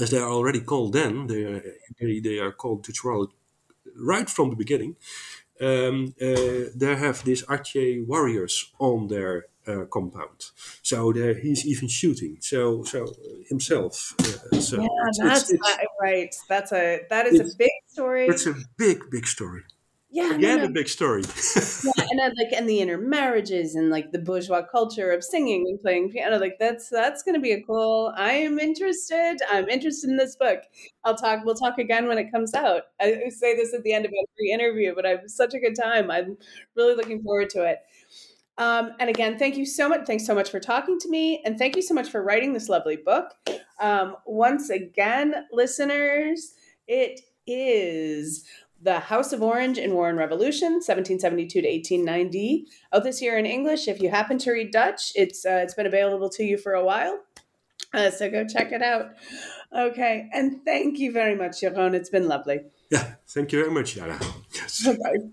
[0.00, 1.62] as they are already called then, they are,
[2.00, 3.32] they, they are called Dutch Royal
[3.96, 4.96] right from the beginning.
[5.60, 10.50] Um, uh, they have these Aceh warriors on their uh, compound.
[10.82, 12.38] So there, he's even shooting.
[12.40, 13.12] So so
[13.48, 14.14] himself.
[14.20, 16.34] Uh, so yeah, it's, that's it's, it's, right.
[16.48, 18.26] That's a that is a big story.
[18.26, 19.62] It's a big big story.
[20.12, 20.64] Yeah, yeah, no, no.
[20.64, 21.22] a big story.
[21.84, 25.80] yeah, and then, like and the intermarriages and like the bourgeois culture of singing and
[25.80, 26.38] playing piano.
[26.38, 28.12] Like that's that's going to be a cool.
[28.16, 29.36] I am interested.
[29.48, 30.62] I'm interested in this book.
[31.04, 31.44] I'll talk.
[31.44, 32.82] We'll talk again when it comes out.
[33.00, 35.76] I say this at the end of every interview, but I have such a good
[35.80, 36.10] time.
[36.10, 36.36] I'm
[36.74, 37.78] really looking forward to it.
[38.58, 40.06] Um, and again, thank you so much.
[40.06, 42.68] Thanks so much for talking to me, and thank you so much for writing this
[42.68, 43.32] lovely book.
[43.80, 46.52] Um, once again, listeners,
[46.86, 48.44] it is
[48.82, 52.66] the House of Orange in War and Revolution, 1772 to 1890.
[52.92, 53.88] Out this year in English.
[53.88, 56.84] If you happen to read Dutch, it's uh, it's been available to you for a
[56.84, 57.20] while.
[57.92, 59.10] Uh, so go check it out.
[59.76, 61.94] Okay, and thank you very much, Jeroen.
[61.94, 62.60] It's been lovely.
[62.90, 64.18] Yeah, thank you very much, Yara.
[64.54, 64.86] Yes.
[65.02, 65.30] Bye.